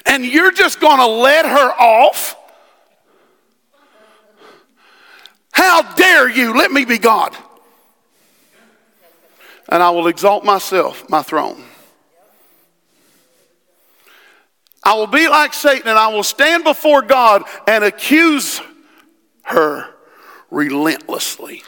And 0.06 0.26
you're 0.26 0.52
just 0.52 0.80
going 0.80 0.98
to 0.98 1.06
let 1.06 1.46
her 1.46 1.72
off? 1.72 2.36
How 5.52 5.94
dare 5.94 6.28
you? 6.30 6.58
Let 6.58 6.72
me 6.72 6.86
be 6.86 6.98
God. 6.98 7.36
And 9.70 9.82
I 9.84 9.92
will 9.92 10.08
exalt 10.08 10.44
myself, 10.44 11.08
my 11.10 11.22
throne. 11.22 11.64
I 14.84 14.96
will 14.96 15.08
be 15.08 15.28
like 15.28 15.54
Satan 15.54 15.88
and 15.88 15.98
I 15.98 16.08
will 16.08 16.24
stand 16.24 16.64
before 16.64 17.02
God 17.02 17.44
and 17.68 17.84
accuse 17.84 18.62
her 19.44 19.88
relentlessly. 20.50 21.64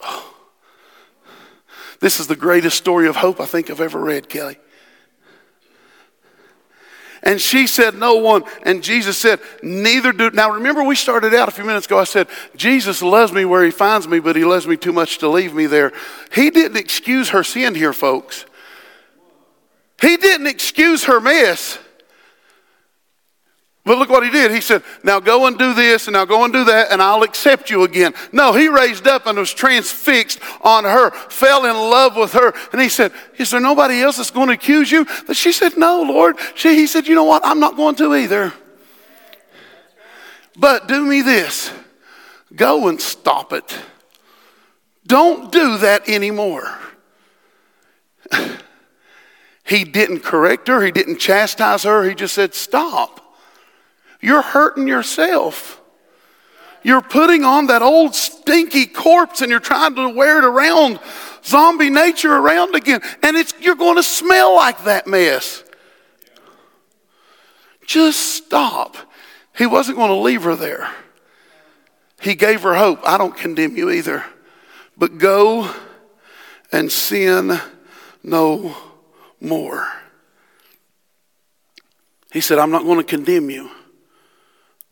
Oh. 0.00 0.30
This 2.00 2.20
is 2.20 2.26
the 2.26 2.36
greatest 2.36 2.76
story 2.76 3.08
of 3.08 3.16
hope 3.16 3.40
I 3.40 3.46
think 3.46 3.70
I've 3.70 3.80
ever 3.80 3.98
read, 3.98 4.28
Kelly. 4.28 4.58
And 7.24 7.40
she 7.40 7.66
said, 7.66 7.94
No 7.94 8.16
one. 8.16 8.44
And 8.64 8.82
Jesus 8.82 9.16
said, 9.16 9.40
Neither 9.62 10.12
do. 10.12 10.30
Now 10.30 10.50
remember, 10.50 10.84
we 10.84 10.94
started 10.94 11.34
out 11.34 11.48
a 11.48 11.50
few 11.50 11.64
minutes 11.64 11.86
ago. 11.86 11.98
I 11.98 12.04
said, 12.04 12.28
Jesus 12.54 13.00
loves 13.00 13.32
me 13.32 13.46
where 13.46 13.64
he 13.64 13.70
finds 13.70 14.06
me, 14.06 14.20
but 14.20 14.36
he 14.36 14.44
loves 14.44 14.66
me 14.66 14.76
too 14.76 14.92
much 14.92 15.18
to 15.18 15.28
leave 15.28 15.54
me 15.54 15.66
there. 15.66 15.92
He 16.32 16.50
didn't 16.50 16.76
excuse 16.76 17.30
her 17.30 17.42
sin 17.42 17.74
here, 17.74 17.94
folks. 17.94 18.44
He 20.04 20.18
didn't 20.18 20.48
excuse 20.48 21.04
her 21.04 21.18
mess. 21.18 21.78
But 23.86 23.96
look 23.96 24.10
what 24.10 24.22
he 24.22 24.30
did. 24.30 24.50
He 24.50 24.60
said, 24.60 24.82
Now 25.02 25.18
go 25.18 25.46
and 25.46 25.58
do 25.58 25.72
this, 25.72 26.06
and 26.06 26.12
now 26.12 26.26
go 26.26 26.44
and 26.44 26.52
do 26.52 26.64
that, 26.64 26.92
and 26.92 27.00
I'll 27.00 27.22
accept 27.22 27.70
you 27.70 27.84
again. 27.84 28.12
No, 28.30 28.52
he 28.52 28.68
raised 28.68 29.06
up 29.06 29.26
and 29.26 29.38
was 29.38 29.54
transfixed 29.54 30.40
on 30.60 30.84
her, 30.84 31.10
fell 31.10 31.64
in 31.64 31.74
love 31.74 32.16
with 32.16 32.34
her. 32.34 32.52
And 32.72 32.82
he 32.82 32.90
said, 32.90 33.12
Is 33.38 33.50
there 33.50 33.60
nobody 33.60 34.02
else 34.02 34.18
that's 34.18 34.30
going 34.30 34.48
to 34.48 34.54
accuse 34.54 34.92
you? 34.92 35.06
But 35.26 35.36
she 35.36 35.52
said, 35.52 35.78
No, 35.78 36.02
Lord. 36.02 36.36
She, 36.54 36.74
he 36.74 36.86
said, 36.86 37.06
You 37.06 37.14
know 37.14 37.24
what? 37.24 37.40
I'm 37.42 37.60
not 37.60 37.74
going 37.76 37.94
to 37.96 38.14
either. 38.14 38.52
But 40.54 40.86
do 40.86 41.02
me 41.02 41.22
this 41.22 41.72
go 42.54 42.88
and 42.88 43.00
stop 43.00 43.54
it. 43.54 43.78
Don't 45.06 45.50
do 45.50 45.78
that 45.78 46.10
anymore. 46.10 46.78
He 49.64 49.84
didn't 49.84 50.20
correct 50.20 50.68
her, 50.68 50.82
he 50.82 50.92
didn't 50.92 51.18
chastise 51.18 51.84
her, 51.84 52.04
he 52.04 52.14
just 52.14 52.34
said, 52.34 52.54
Stop. 52.54 53.20
You're 54.20 54.42
hurting 54.42 54.88
yourself. 54.88 55.80
You're 56.82 57.02
putting 57.02 57.44
on 57.44 57.66
that 57.68 57.80
old 57.80 58.14
stinky 58.14 58.84
corpse 58.84 59.40
and 59.40 59.50
you're 59.50 59.58
trying 59.58 59.94
to 59.94 60.10
wear 60.10 60.38
it 60.38 60.44
around, 60.44 61.00
zombie 61.42 61.88
nature 61.88 62.34
around 62.34 62.74
again. 62.74 63.00
And 63.22 63.36
it's, 63.36 63.54
you're 63.58 63.74
going 63.74 63.96
to 63.96 64.02
smell 64.02 64.54
like 64.54 64.84
that 64.84 65.06
mess. 65.06 65.64
Just 67.86 68.20
stop. 68.20 68.96
He 69.56 69.66
wasn't 69.66 69.96
going 69.96 70.10
to 70.10 70.16
leave 70.16 70.42
her 70.42 70.56
there. 70.56 70.90
He 72.20 72.34
gave 72.34 72.62
her 72.62 72.74
hope. 72.74 73.00
I 73.04 73.16
don't 73.18 73.36
condemn 73.36 73.76
you 73.76 73.90
either. 73.90 74.24
But 74.96 75.18
go 75.18 75.70
and 76.70 76.90
sin 76.92 77.58
no 78.22 78.74
more. 79.44 79.86
He 82.32 82.40
said, 82.40 82.58
I'm 82.58 82.70
not 82.70 82.82
going 82.84 82.98
to 82.98 83.04
condemn 83.04 83.50
you. 83.50 83.70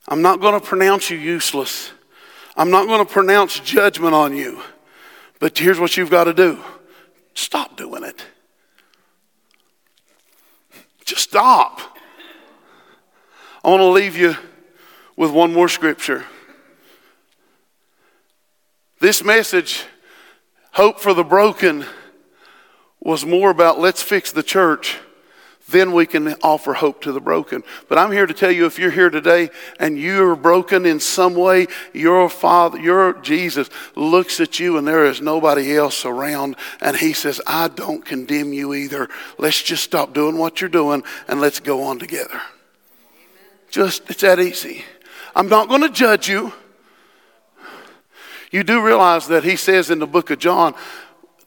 I'm 0.08 0.22
not 0.22 0.40
going 0.40 0.58
to 0.58 0.64
pronounce 0.64 1.10
you 1.10 1.18
useless. 1.18 1.90
I'm 2.56 2.70
not 2.70 2.86
going 2.86 3.04
to 3.04 3.10
pronounce 3.10 3.58
judgment 3.60 4.14
on 4.14 4.36
you. 4.36 4.62
But 5.40 5.58
here's 5.58 5.80
what 5.80 5.96
you've 5.96 6.10
got 6.10 6.24
to 6.24 6.34
do 6.34 6.60
stop 7.34 7.76
doing 7.76 8.04
it. 8.04 8.24
Just 11.04 11.22
stop. 11.22 11.80
I 13.64 13.70
want 13.70 13.80
to 13.80 13.86
leave 13.86 14.16
you 14.16 14.36
with 15.16 15.30
one 15.30 15.52
more 15.52 15.68
scripture. 15.68 16.24
This 19.00 19.24
message, 19.24 19.84
Hope 20.72 21.00
for 21.00 21.12
the 21.12 21.24
Broken, 21.24 21.84
was 23.04 23.26
more 23.26 23.50
about 23.50 23.78
let's 23.78 24.02
fix 24.02 24.32
the 24.32 24.42
church 24.42 24.98
then 25.72 25.92
we 25.92 26.06
can 26.06 26.34
offer 26.42 26.74
hope 26.74 27.02
to 27.02 27.12
the 27.12 27.20
broken. 27.20 27.62
But 27.88 27.98
I'm 27.98 28.12
here 28.12 28.26
to 28.26 28.34
tell 28.34 28.50
you 28.50 28.66
if 28.66 28.78
you're 28.78 28.90
here 28.90 29.10
today 29.10 29.50
and 29.78 29.98
you're 29.98 30.36
broken 30.36 30.86
in 30.86 31.00
some 31.00 31.34
way, 31.34 31.66
your 31.92 32.28
Father, 32.28 32.78
your 32.78 33.14
Jesus 33.14 33.70
looks 33.96 34.40
at 34.40 34.60
you 34.60 34.76
and 34.76 34.86
there 34.86 35.06
is 35.06 35.20
nobody 35.20 35.76
else 35.76 36.04
around 36.04 36.56
and 36.80 36.96
he 36.96 37.12
says, 37.12 37.40
I 37.46 37.68
don't 37.68 38.04
condemn 38.04 38.52
you 38.52 38.74
either. 38.74 39.08
Let's 39.38 39.62
just 39.62 39.84
stop 39.84 40.12
doing 40.12 40.36
what 40.36 40.60
you're 40.60 40.70
doing 40.70 41.02
and 41.28 41.40
let's 41.40 41.60
go 41.60 41.82
on 41.84 41.98
together. 41.98 42.40
Just, 43.70 44.10
it's 44.10 44.20
that 44.20 44.38
easy. 44.38 44.84
I'm 45.34 45.48
not 45.48 45.68
going 45.68 45.80
to 45.80 45.88
judge 45.88 46.28
you. 46.28 46.52
You 48.50 48.62
do 48.62 48.84
realize 48.84 49.28
that 49.28 49.44
he 49.44 49.56
says 49.56 49.88
in 49.88 49.98
the 49.98 50.06
book 50.06 50.30
of 50.30 50.38
John, 50.38 50.74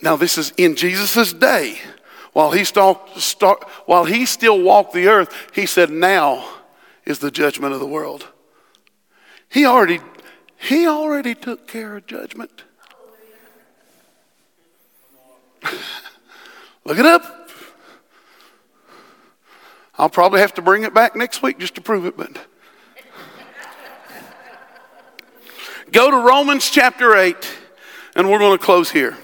now 0.06 0.16
this 0.16 0.38
is 0.38 0.54
in 0.56 0.76
Jesus' 0.76 1.34
day. 1.34 1.80
While 2.32 2.52
he, 2.52 2.64
while 3.86 4.06
he 4.06 4.26
still 4.26 4.62
walked 4.62 4.94
the 4.94 5.08
earth, 5.08 5.50
he 5.54 5.66
said, 5.66 5.90
Now 5.90 6.48
is 7.06 7.20
the 7.20 7.32
judgment 7.32 7.74
of 7.74 7.80
the 7.80 7.88
world. 7.88 8.28
He 9.50 9.66
already, 9.66 10.00
he 10.58 10.86
already 10.86 11.34
took 11.34 11.68
care 11.68 11.98
of 11.98 12.06
judgment. 12.06 12.64
Look 16.84 17.00
it 17.00 17.06
up. 17.06 17.50
I'll 19.98 20.10
probably 20.10 20.42
have 20.42 20.54
to 20.56 20.62
bring 20.62 20.84
it 20.84 20.94
back 20.94 21.16
next 21.16 21.42
week 21.42 21.58
just 21.58 21.76
to 21.76 21.82
prove 21.82 22.06
it, 22.06 22.16
but. 22.16 22.38
Go 25.92 26.12
to 26.12 26.18
Romans 26.18 26.70
chapter 26.70 27.16
8, 27.16 27.36
and 28.16 28.30
we're 28.30 28.40
going 28.40 28.58
to 28.58 28.64
close 28.64 28.92
here. 28.92 29.18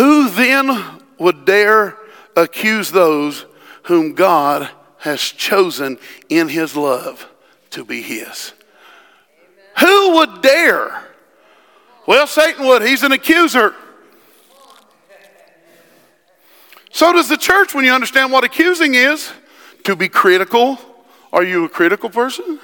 Who 0.00 0.30
then 0.30 0.82
would 1.18 1.44
dare 1.44 1.94
accuse 2.34 2.90
those 2.90 3.44
whom 3.82 4.14
God 4.14 4.70
has 4.96 5.20
chosen 5.20 5.98
in 6.30 6.48
his 6.48 6.74
love 6.74 7.28
to 7.72 7.84
be 7.84 8.00
his? 8.00 8.54
Who 9.78 10.14
would 10.14 10.40
dare? 10.40 11.06
Well, 12.06 12.26
Satan 12.26 12.66
would. 12.66 12.80
He's 12.80 13.02
an 13.02 13.12
accuser. 13.12 13.74
So 16.92 17.12
does 17.12 17.28
the 17.28 17.36
church 17.36 17.74
when 17.74 17.84
you 17.84 17.92
understand 17.92 18.32
what 18.32 18.42
accusing 18.42 18.94
is. 18.94 19.30
To 19.84 19.94
be 19.94 20.08
critical. 20.08 20.78
Are 21.30 21.44
you 21.44 21.66
a 21.66 21.68
critical 21.68 22.08
person? 22.08 22.58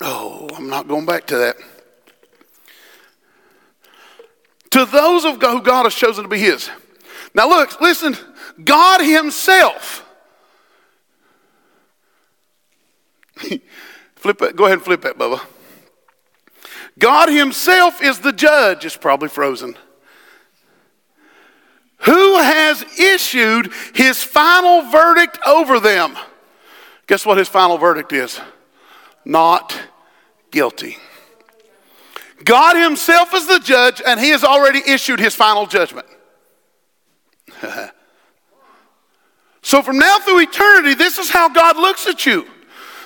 Oh, 0.00 0.48
I'm 0.56 0.68
not 0.68 0.86
going 0.86 1.06
back 1.06 1.26
to 1.26 1.38
that 1.38 1.56
to 4.70 4.84
those 4.84 5.24
of 5.24 5.38
God 5.38 5.58
who 5.58 5.62
God 5.62 5.84
has 5.84 5.94
chosen 5.94 6.24
to 6.24 6.28
be 6.28 6.38
His. 6.38 6.70
Now, 7.34 7.48
look, 7.48 7.80
listen, 7.80 8.16
God 8.62 9.00
Himself. 9.00 10.04
flip 14.16 14.42
it, 14.42 14.56
go 14.56 14.64
ahead 14.64 14.78
and 14.78 14.84
flip 14.84 15.02
that, 15.02 15.18
Bubba. 15.18 15.44
God 16.98 17.28
Himself 17.28 18.02
is 18.02 18.20
the 18.20 18.32
judge. 18.32 18.84
It's 18.84 18.96
probably 18.96 19.28
frozen. 19.28 19.76
Who 22.00 22.36
has 22.36 22.82
issued 22.98 23.72
His 23.94 24.22
final 24.22 24.82
verdict 24.82 25.38
over 25.46 25.80
them? 25.80 26.16
Guess 27.06 27.26
what 27.26 27.38
His 27.38 27.48
final 27.48 27.78
verdict 27.78 28.12
is? 28.12 28.40
Not 29.24 29.78
guilty. 30.50 30.96
God 32.46 32.76
Himself 32.76 33.34
is 33.34 33.46
the 33.46 33.58
judge, 33.58 34.00
and 34.06 34.18
He 34.18 34.30
has 34.30 34.42
already 34.44 34.80
issued 34.86 35.20
His 35.20 35.34
final 35.34 35.66
judgment. 35.66 36.06
so, 39.62 39.82
from 39.82 39.98
now 39.98 40.18
through 40.20 40.40
eternity, 40.40 40.94
this 40.94 41.18
is 41.18 41.28
how 41.28 41.50
God 41.50 41.76
looks 41.76 42.06
at 42.06 42.24
you. 42.24 42.46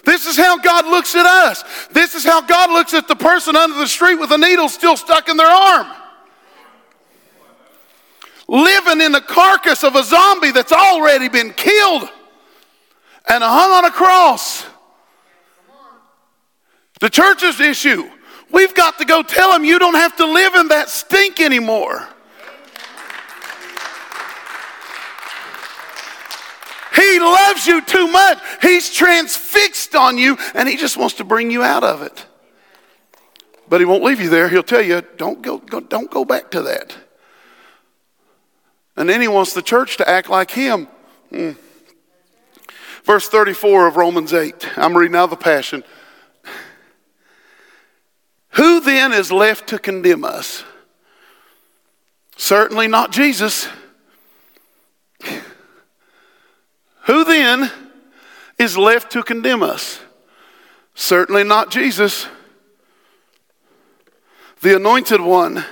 This 0.05 0.27
is 0.27 0.37
how 0.37 0.59
God 0.59 0.87
looks 0.87 1.15
at 1.15 1.27
us. 1.27 1.65
This 1.89 2.15
is 2.15 2.25
how 2.25 2.41
God 2.41 2.71
looks 2.71 2.95
at 2.95 3.09
the 3.09 3.17
person 3.17 3.57
under 3.57 3.79
the 3.79 3.89
street 3.89 4.17
with 4.17 4.31
a 4.31 4.39
needle 4.39 4.69
still 4.69 4.97
stuck 4.97 5.29
in 5.29 5.37
their 5.37 5.51
arm. 5.51 5.87
Living 8.47 9.01
in 9.01 9.13
the 9.13 9.21
carcass 9.21 9.85
of 9.85 9.95
a 9.97 10.03
zombie 10.03 10.53
that's 10.53 10.73
already 10.73 11.29
been 11.29 11.53
killed 11.53 12.03
and 13.29 13.45
hung 13.45 13.71
on 13.73 13.85
a 13.85 13.91
cross. 13.91 14.67
The 17.01 17.09
church's 17.09 17.61
issue 17.61 18.11
We've 18.53 18.75
got 18.75 18.99
to 18.99 19.05
go 19.05 19.23
tell 19.23 19.53
him 19.53 19.65
you 19.65 19.79
don't 19.79 19.95
have 19.95 20.17
to 20.17 20.27
live 20.27 20.55
in 20.55 20.69
that 20.69 20.89
stink 20.89 21.41
anymore. 21.41 22.09
He 26.95 27.19
loves 27.19 27.67
you 27.67 27.81
too 27.83 28.09
much. 28.09 28.39
He's 28.61 28.93
transfixed 28.93 29.95
on 29.95 30.19
you 30.19 30.37
and 30.55 30.69
he 30.69 30.77
just 30.77 30.97
wants 30.97 31.15
to 31.15 31.25
bring 31.25 31.51
you 31.51 31.63
out 31.63 31.85
of 31.85 32.03
it. 32.03 32.27
But 33.69 33.81
he 33.81 33.85
won't 33.85 34.03
leave 34.03 34.21
you 34.21 34.29
there. 34.29 34.49
He'll 34.49 34.65
tell 34.65 34.83
you, 34.83 35.03
don't 35.17 35.41
go, 35.41 35.59
go 35.59 35.81
don't 35.81 36.11
go 36.11 36.25
back 36.25 36.51
to 36.51 36.63
that. 36.63 36.97
And 38.97 39.09
then 39.09 39.21
he 39.21 39.29
wants 39.29 39.55
the 39.55 39.63
church 39.63 39.97
to 39.99 40.09
act 40.09 40.29
like 40.29 40.51
him. 40.51 40.89
Hmm. 41.31 41.53
Verse 43.05 43.29
34 43.29 43.87
of 43.87 43.97
Romans 43.97 44.35
8. 44.35 44.77
I'm 44.77 44.97
reading 44.97 45.17
out 45.17 45.31
the 45.31 45.37
Passion. 45.37 45.85
Who 48.53 48.81
then 48.81 49.13
is 49.13 49.31
left 49.31 49.69
to 49.69 49.79
condemn 49.79 50.25
us? 50.25 50.65
Certainly 52.37 52.89
not 52.89 53.13
Jesus. 53.13 53.69
Who 57.05 57.25
then 57.25 57.71
is 58.59 58.77
left 58.77 59.13
to 59.13 59.23
condemn 59.23 59.63
us? 59.63 60.01
Certainly 60.95 61.45
not 61.45 61.71
Jesus, 61.71 62.27
the 64.61 64.77
anointed 64.77 65.21
one. 65.21 65.65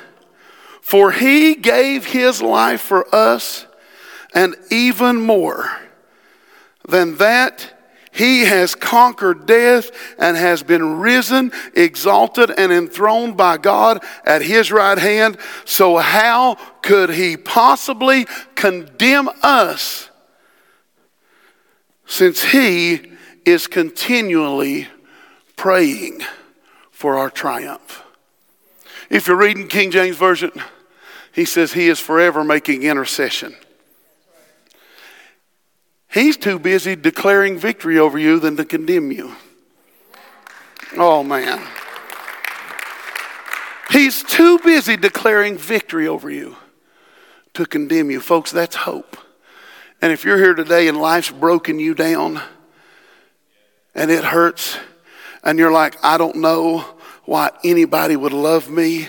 For 0.81 1.13
he 1.13 1.55
gave 1.55 2.07
his 2.07 2.41
life 2.41 2.81
for 2.81 3.15
us, 3.15 3.67
and 4.35 4.57
even 4.71 5.21
more 5.21 5.71
than 6.89 7.17
that, 7.19 7.78
he 8.19 8.41
has 8.41 8.75
conquered 8.75 9.47
death 9.47 9.93
and 10.19 10.37
has 10.37 10.65
been 10.65 10.99
risen, 10.99 11.53
exalted, 11.75 12.51
and 12.51 12.73
enthroned 12.73 13.37
by 13.37 13.59
God 13.59 14.05
at 14.25 14.43
his 14.43 14.73
right 14.73 14.99
hand. 14.99 15.39
So, 15.65 15.99
how 15.99 16.57
could 16.83 17.11
he 17.11 17.37
possibly 17.37 18.27
condemn 18.57 19.31
us 19.45 20.11
since 22.07 22.43
he 22.43 23.13
is 23.45 23.69
continually 23.69 24.89
praying 25.55 26.23
for 26.91 27.17
our 27.17 27.31
triumph? 27.31 28.03
If 29.09 29.29
you're 29.29 29.37
reading 29.37 29.69
King 29.69 29.93
James 29.93 30.17
Version, 30.17 30.51
he 31.33 31.45
says 31.45 31.73
he 31.73 31.87
is 31.87 32.01
forever 32.01 32.43
making 32.43 32.83
intercession. 32.83 33.55
He's 36.19 36.37
too 36.37 36.59
busy 36.59 36.97
declaring 36.97 37.59
victory 37.59 37.97
over 37.97 38.19
you 38.19 38.41
than 38.41 38.57
to 38.57 38.65
condemn 38.65 39.13
you. 39.13 39.37
Oh, 40.97 41.23
man. 41.23 41.65
He's 43.93 44.25
too 44.25 44.59
busy 44.59 44.97
declaring 44.97 45.57
victory 45.57 46.09
over 46.09 46.29
you 46.29 46.57
to 47.55 47.65
condemn 47.67 48.11
you. 48.11 48.19
Folks, 48.19 48.51
that's 48.51 48.75
hope. 48.75 49.17
And 50.03 50.11
if 50.11 50.25
you're 50.25 50.39
here 50.39 50.55
today 50.55 50.89
and 50.89 51.01
life's 51.01 51.31
broken 51.31 51.79
you 51.79 51.95
down 51.95 52.43
and 53.95 54.11
it 54.11 54.25
hurts, 54.25 54.77
and 55.45 55.57
you're 55.57 55.71
like, 55.71 56.05
I 56.05 56.19
don't 56.19 56.39
know 56.39 56.79
why 57.27 57.51
anybody 57.63 58.17
would 58.17 58.33
love 58.33 58.69
me, 58.69 59.07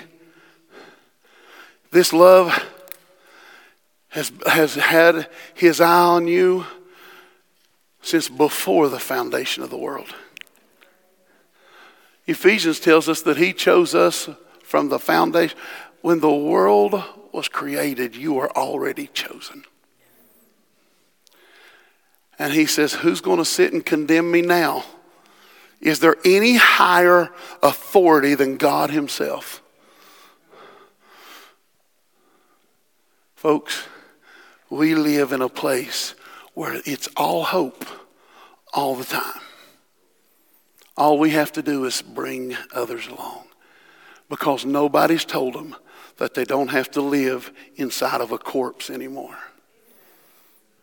this 1.89 2.13
love 2.13 2.63
has, 4.09 4.31
has 4.45 4.75
had 4.75 5.27
his 5.55 5.81
eye 5.81 6.03
on 6.03 6.27
you 6.27 6.67
since 8.01 8.29
before 8.29 8.89
the 8.89 8.99
foundation 8.99 9.63
of 9.63 9.69
the 9.69 9.77
world. 9.77 10.13
Ephesians 12.27 12.79
tells 12.79 13.09
us 13.09 13.21
that 13.23 13.37
he 13.37 13.53
chose 13.53 13.95
us 13.95 14.29
from 14.63 14.89
the 14.89 14.99
foundation. 14.99 15.57
When 16.01 16.19
the 16.19 16.33
world 16.33 17.03
was 17.31 17.47
created, 17.47 18.15
you 18.15 18.33
were 18.33 18.55
already 18.55 19.07
chosen. 19.07 19.63
And 22.37 22.53
he 22.53 22.65
says, 22.65 22.93
Who's 22.93 23.19
going 23.19 23.39
to 23.39 23.45
sit 23.45 23.73
and 23.73 23.85
condemn 23.85 24.31
me 24.31 24.41
now? 24.41 24.85
Is 25.81 25.99
there 25.99 26.17
any 26.25 26.55
higher 26.55 27.29
authority 27.63 28.35
than 28.35 28.57
God 28.57 28.91
Himself? 28.91 29.61
Folks, 33.35 33.85
we 34.69 34.95
live 34.95 35.31
in 35.31 35.41
a 35.41 35.49
place 35.49 36.13
where 36.59 36.81
it's 36.83 37.07
all 37.15 37.45
hope 37.45 37.85
all 38.73 38.93
the 38.93 39.05
time. 39.05 39.39
All 40.97 41.17
we 41.17 41.29
have 41.29 41.53
to 41.53 41.61
do 41.61 41.85
is 41.85 42.01
bring 42.01 42.53
others 42.73 43.07
along 43.07 43.45
because 44.27 44.65
nobody's 44.65 45.23
told 45.23 45.53
them 45.53 45.73
that 46.17 46.33
they 46.33 46.43
don't 46.43 46.67
have 46.67 46.91
to 46.91 47.01
live 47.01 47.53
inside 47.77 48.19
of 48.19 48.33
a 48.33 48.37
corpse 48.37 48.89
anymore. 48.89 49.37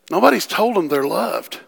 Nobody's 0.09 0.47
told 0.47 0.75
them 0.75 0.87
they're 0.87 1.05
loved. 1.05 1.59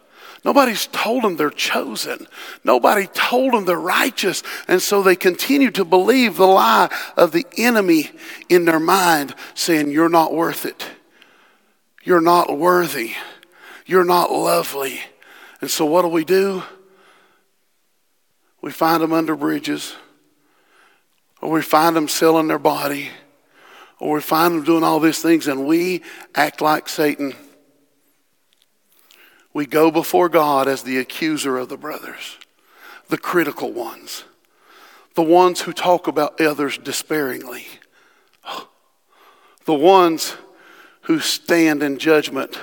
Nobody's 0.44 0.88
told 0.88 1.24
them 1.24 1.38
they're 1.38 1.52
chosen. 1.52 2.26
Nobody 2.64 3.06
told 3.06 3.54
them 3.54 3.66
they're 3.66 3.80
righteous. 3.80 4.42
And 4.68 4.82
so 4.82 5.04
they 5.04 5.16
continue 5.16 5.70
to 5.70 5.86
believe 5.86 6.36
the 6.36 6.48
lie 6.48 6.90
of 7.16 7.32
the 7.32 7.46
enemy 7.60 8.10
in 8.50 8.66
their 8.66 8.80
mind, 8.80 9.36
saying, 9.54 9.92
You're 9.92 10.10
not 10.10 10.34
worth 10.34 10.66
it. 10.66 10.90
You're 12.04 12.22
not 12.22 12.58
worthy. 12.58 13.14
You're 13.90 14.06
not 14.06 14.32
lovely. 14.32 15.00
And 15.62 15.70
so 15.72 15.84
what 15.84 16.04
do 16.04 16.10
we 16.10 16.24
do? 16.24 16.62
We 18.62 18.70
find 18.70 19.02
them 19.02 19.12
under 19.12 19.36
bridges, 19.36 19.96
or 21.42 21.50
we 21.50 21.64
find 21.64 21.96
them 21.96 22.08
selling 22.08 22.48
their 22.48 22.60
body, 22.60 23.10
or 23.98 24.14
we 24.14 24.22
find 24.22 24.54
them 24.54 24.64
doing 24.64 24.84
all 24.84 25.00
these 25.00 25.24
things, 25.24 25.48
and 25.48 25.66
we 25.66 26.04
act 26.36 26.62
like 26.62 26.88
Satan. 26.88 27.34
We 29.56 29.66
go 29.66 29.90
before 29.90 30.30
God 30.30 30.68
as 30.68 30.84
the 30.84 31.00
accuser 31.00 31.58
of 31.58 31.70
the 31.70 31.78
brothers, 31.78 32.38
the 33.08 33.18
critical 33.18 33.74
ones, 33.74 34.24
the 35.16 35.24
ones 35.24 35.62
who 35.62 35.74
talk 35.74 36.08
about 36.08 36.40
others 36.40 36.78
despairingly, 36.78 37.66
the 39.66 39.74
ones 39.74 40.38
who 41.02 41.20
stand 41.20 41.82
in 41.82 41.98
judgment 41.98 42.56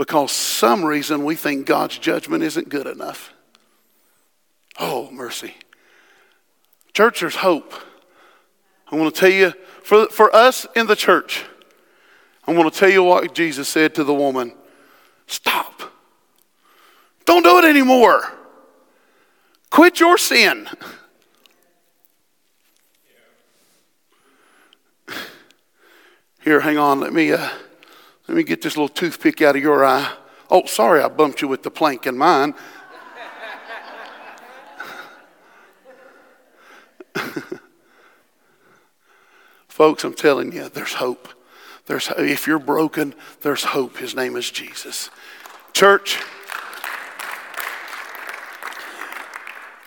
because 0.00 0.32
some 0.32 0.82
reason 0.82 1.24
we 1.26 1.34
think 1.34 1.66
God's 1.66 1.98
judgment 1.98 2.42
isn't 2.42 2.70
good 2.70 2.86
enough. 2.86 3.34
Oh, 4.78 5.10
mercy. 5.10 5.52
Church, 6.94 7.20
there's 7.20 7.36
hope. 7.36 7.74
I 8.90 8.96
want 8.96 9.14
to 9.14 9.20
tell 9.20 9.28
you, 9.28 9.52
for, 9.82 10.06
for 10.06 10.34
us 10.34 10.66
in 10.74 10.86
the 10.86 10.96
church, 10.96 11.44
I 12.46 12.54
want 12.54 12.72
to 12.72 12.80
tell 12.80 12.88
you 12.88 13.02
what 13.02 13.34
Jesus 13.34 13.68
said 13.68 13.94
to 13.96 14.02
the 14.02 14.14
woman 14.14 14.54
Stop. 15.26 15.82
Don't 17.26 17.42
do 17.42 17.58
it 17.58 17.66
anymore. 17.66 18.22
Quit 19.68 20.00
your 20.00 20.16
sin. 20.16 20.66
Here, 26.40 26.60
hang 26.60 26.78
on. 26.78 27.00
Let 27.00 27.12
me, 27.12 27.32
uh, 27.32 27.50
let 28.30 28.36
me 28.36 28.44
get 28.44 28.62
this 28.62 28.76
little 28.76 28.88
toothpick 28.88 29.42
out 29.42 29.56
of 29.56 29.62
your 29.62 29.84
eye. 29.84 30.08
Oh, 30.48 30.64
sorry, 30.64 31.02
I 31.02 31.08
bumped 31.08 31.42
you 31.42 31.48
with 31.48 31.64
the 31.64 31.70
plank 31.70 32.06
in 32.06 32.16
mine. 32.16 32.54
Folks, 39.66 40.04
I'm 40.04 40.14
telling 40.14 40.52
you, 40.52 40.68
there's 40.68 40.92
hope. 40.92 41.28
There's, 41.86 42.08
if 42.18 42.46
you're 42.46 42.60
broken, 42.60 43.16
there's 43.40 43.64
hope. 43.64 43.96
His 43.96 44.14
name 44.14 44.36
is 44.36 44.48
Jesus. 44.48 45.10
Church, 45.72 46.20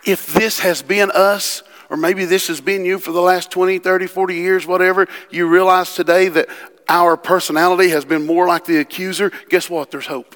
if 0.03 0.33
this 0.33 0.59
has 0.59 0.81
been 0.81 1.11
us, 1.11 1.63
or 1.89 1.95
maybe 1.95 2.25
this 2.25 2.49
has 2.49 2.59
been 2.59 2.83
you 2.83 2.99
for 2.99 3.13
the 3.13 3.21
last 3.21 3.51
20, 3.51 3.79
30, 3.79 4.07
40 4.07 4.35
years, 4.35 4.67
whatever, 4.67 5.07
you 5.29 5.47
realize 5.47 5.95
today 5.95 6.27
that 6.27 6.49
our 6.87 7.17
personality 7.17 7.89
has 7.89 8.05
been 8.05 8.25
more 8.25 8.47
like 8.47 8.65
the 8.65 8.77
accuser, 8.77 9.31
guess 9.49 9.69
what? 9.69 9.91
There's 9.91 10.07
hope. 10.07 10.35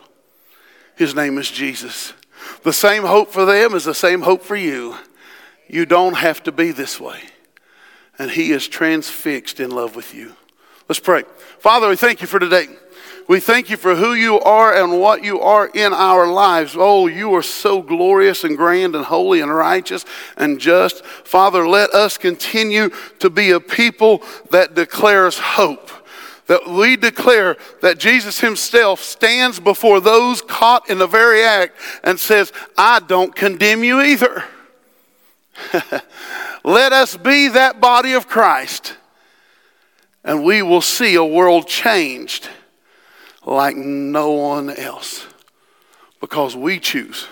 His 0.96 1.14
name 1.14 1.38
is 1.38 1.50
Jesus. 1.50 2.14
The 2.64 2.74
same 2.74 3.04
hope 3.04 3.32
for 3.32 3.46
them 3.46 3.74
is 3.74 3.84
the 3.84 3.94
same 3.94 4.22
hope 4.22 4.44
for 4.44 4.56
you. 4.56 4.96
You 5.68 5.86
don't 5.86 6.16
have 6.16 6.44
to 6.44 6.52
be 6.52 6.72
this 6.72 7.00
way. 7.00 7.20
And 8.18 8.32
He 8.32 8.52
is 8.52 8.68
transfixed 8.68 9.60
in 9.60 9.72
love 9.72 9.96
with 9.96 10.14
you. 10.16 10.34
Let's 10.90 11.00
pray. 11.00 11.24
Father, 11.60 11.90
we 11.90 11.96
thank 11.96 12.22
you 12.22 12.28
for 12.28 12.40
today. 12.40 12.68
We 13.28 13.42
thank 13.42 13.70
you 13.70 13.76
for 13.76 13.94
who 13.94 14.14
you 14.14 14.40
are 14.40 14.74
and 14.74 15.02
what 15.02 15.22
you 15.22 15.42
are 15.42 15.68
in 15.68 15.92
our 15.92 16.28
lives. 16.28 16.76
Oh, 16.78 17.08
you 17.08 17.36
are 17.36 17.44
so 17.44 17.82
glorious 17.82 18.46
and 18.46 18.56
grand 18.56 18.96
and 18.96 19.04
holy 19.04 19.42
and 19.42 19.54
righteous 19.54 20.06
and 20.38 20.60
just. 20.60 21.06
Father, 21.06 21.68
let 21.68 21.90
us 21.90 22.18
continue 22.18 22.90
to 23.20 23.30
be 23.30 23.52
a 23.52 23.60
people 23.60 24.24
that 24.52 24.76
declares 24.76 25.38
hope 25.38 25.92
that 26.48 26.68
we 26.68 26.96
declare 26.96 27.58
that 27.82 28.00
Jesus 28.00 28.40
himself 28.40 29.02
stands 29.02 29.60
before 29.60 30.00
those 30.00 30.42
caught 30.42 30.90
in 30.90 30.98
the 30.98 31.08
very 31.08 31.44
act 31.44 31.78
and 32.04 32.20
says, 32.20 32.52
I 32.78 33.00
don't 33.00 33.36
condemn 33.36 33.84
you 33.84 34.02
either. 34.02 34.44
Let 36.64 36.94
us 36.94 37.18
be 37.18 37.50
that 37.50 37.80
body 37.80 38.14
of 38.14 38.28
Christ, 38.28 38.96
and 40.24 40.44
we 40.44 40.62
will 40.62 40.82
see 40.82 41.16
a 41.16 41.24
world 41.24 41.68
changed 41.68 42.50
like 43.46 43.76
no 43.76 44.32
one 44.32 44.70
else 44.70 45.26
because 46.20 46.56
we 46.56 46.80
choose 46.80 47.28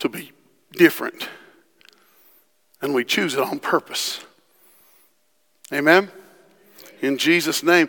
to 0.00 0.08
be 0.08 0.32
different 0.72 1.28
and 2.82 2.94
we 2.94 3.04
choose 3.04 3.34
it 3.34 3.40
on 3.40 3.58
purpose. 3.58 4.24
Amen? 5.72 6.10
in 7.02 7.18
Jesus' 7.18 7.62
name. 7.62 7.88